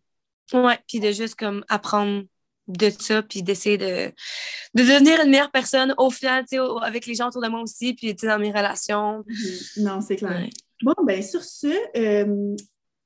[0.53, 2.23] Ouais, puis de juste comme apprendre
[2.67, 4.11] de ça, puis d'essayer de,
[4.73, 6.45] de devenir une meilleure personne au final,
[6.81, 9.23] avec les gens autour de moi aussi, puis dans mes relations.
[9.27, 9.83] Mhm.
[9.83, 10.47] Non, c'est clair.
[10.81, 11.67] Bon, ben sur ce,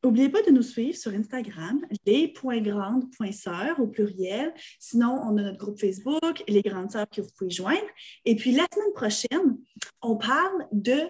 [0.04, 4.54] n'oubliez euh, pas de nous suivre sur Instagram, les.grandes.sœurs au pluriel.
[4.80, 7.88] Sinon, on a notre groupe Facebook, les grandes sœurs que vous pouvez joindre.
[8.26, 9.58] Et puis la semaine prochaine,
[10.02, 11.02] on parle de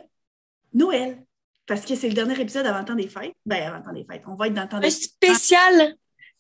[0.74, 1.24] Noël.
[1.68, 3.34] Parce que c'est le dernier épisode avant le temps des fêtes.
[3.46, 4.24] Ben, avant le temps des fêtes.
[4.26, 5.04] On va être dans le temps des fêtes.
[5.04, 5.96] Spécial!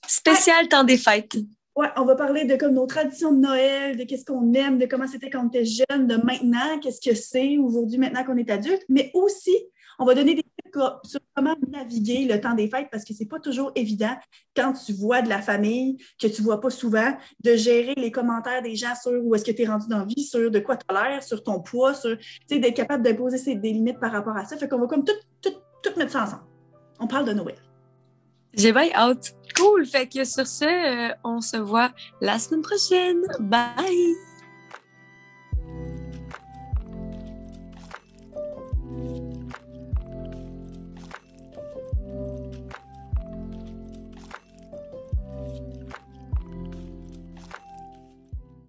[0.07, 1.37] Spécial temps des fêtes.
[1.77, 4.87] Ouais, on va parler de comme nos traditions de Noël, de qu'est-ce qu'on aime, de
[4.87, 8.49] comment c'était quand on était jeune, de maintenant, qu'est-ce que c'est aujourd'hui, maintenant qu'on est
[8.49, 9.55] adulte, mais aussi,
[9.99, 13.27] on va donner des trucs sur comment naviguer le temps des fêtes parce que c'est
[13.27, 14.15] pas toujours évident
[14.55, 18.63] quand tu vois de la famille que tu vois pas souvent, de gérer les commentaires
[18.63, 20.77] des gens sur où est-ce que tu es rendu dans la vie, sur de quoi
[20.77, 22.17] tu as l'air, sur ton poids, sur,
[22.49, 24.57] d'être capable d'imposer des limites par rapport à ça.
[24.57, 25.13] Fait qu'on va comme tout,
[25.43, 25.53] tout,
[25.83, 26.43] tout mettre ça ensemble.
[26.99, 27.66] On parle de Noël.
[28.57, 29.35] J'ai bien hâte.
[29.55, 29.85] Cool.
[29.85, 33.21] Fait que sur ce, euh, on se voit la semaine prochaine.
[33.39, 34.15] Bye!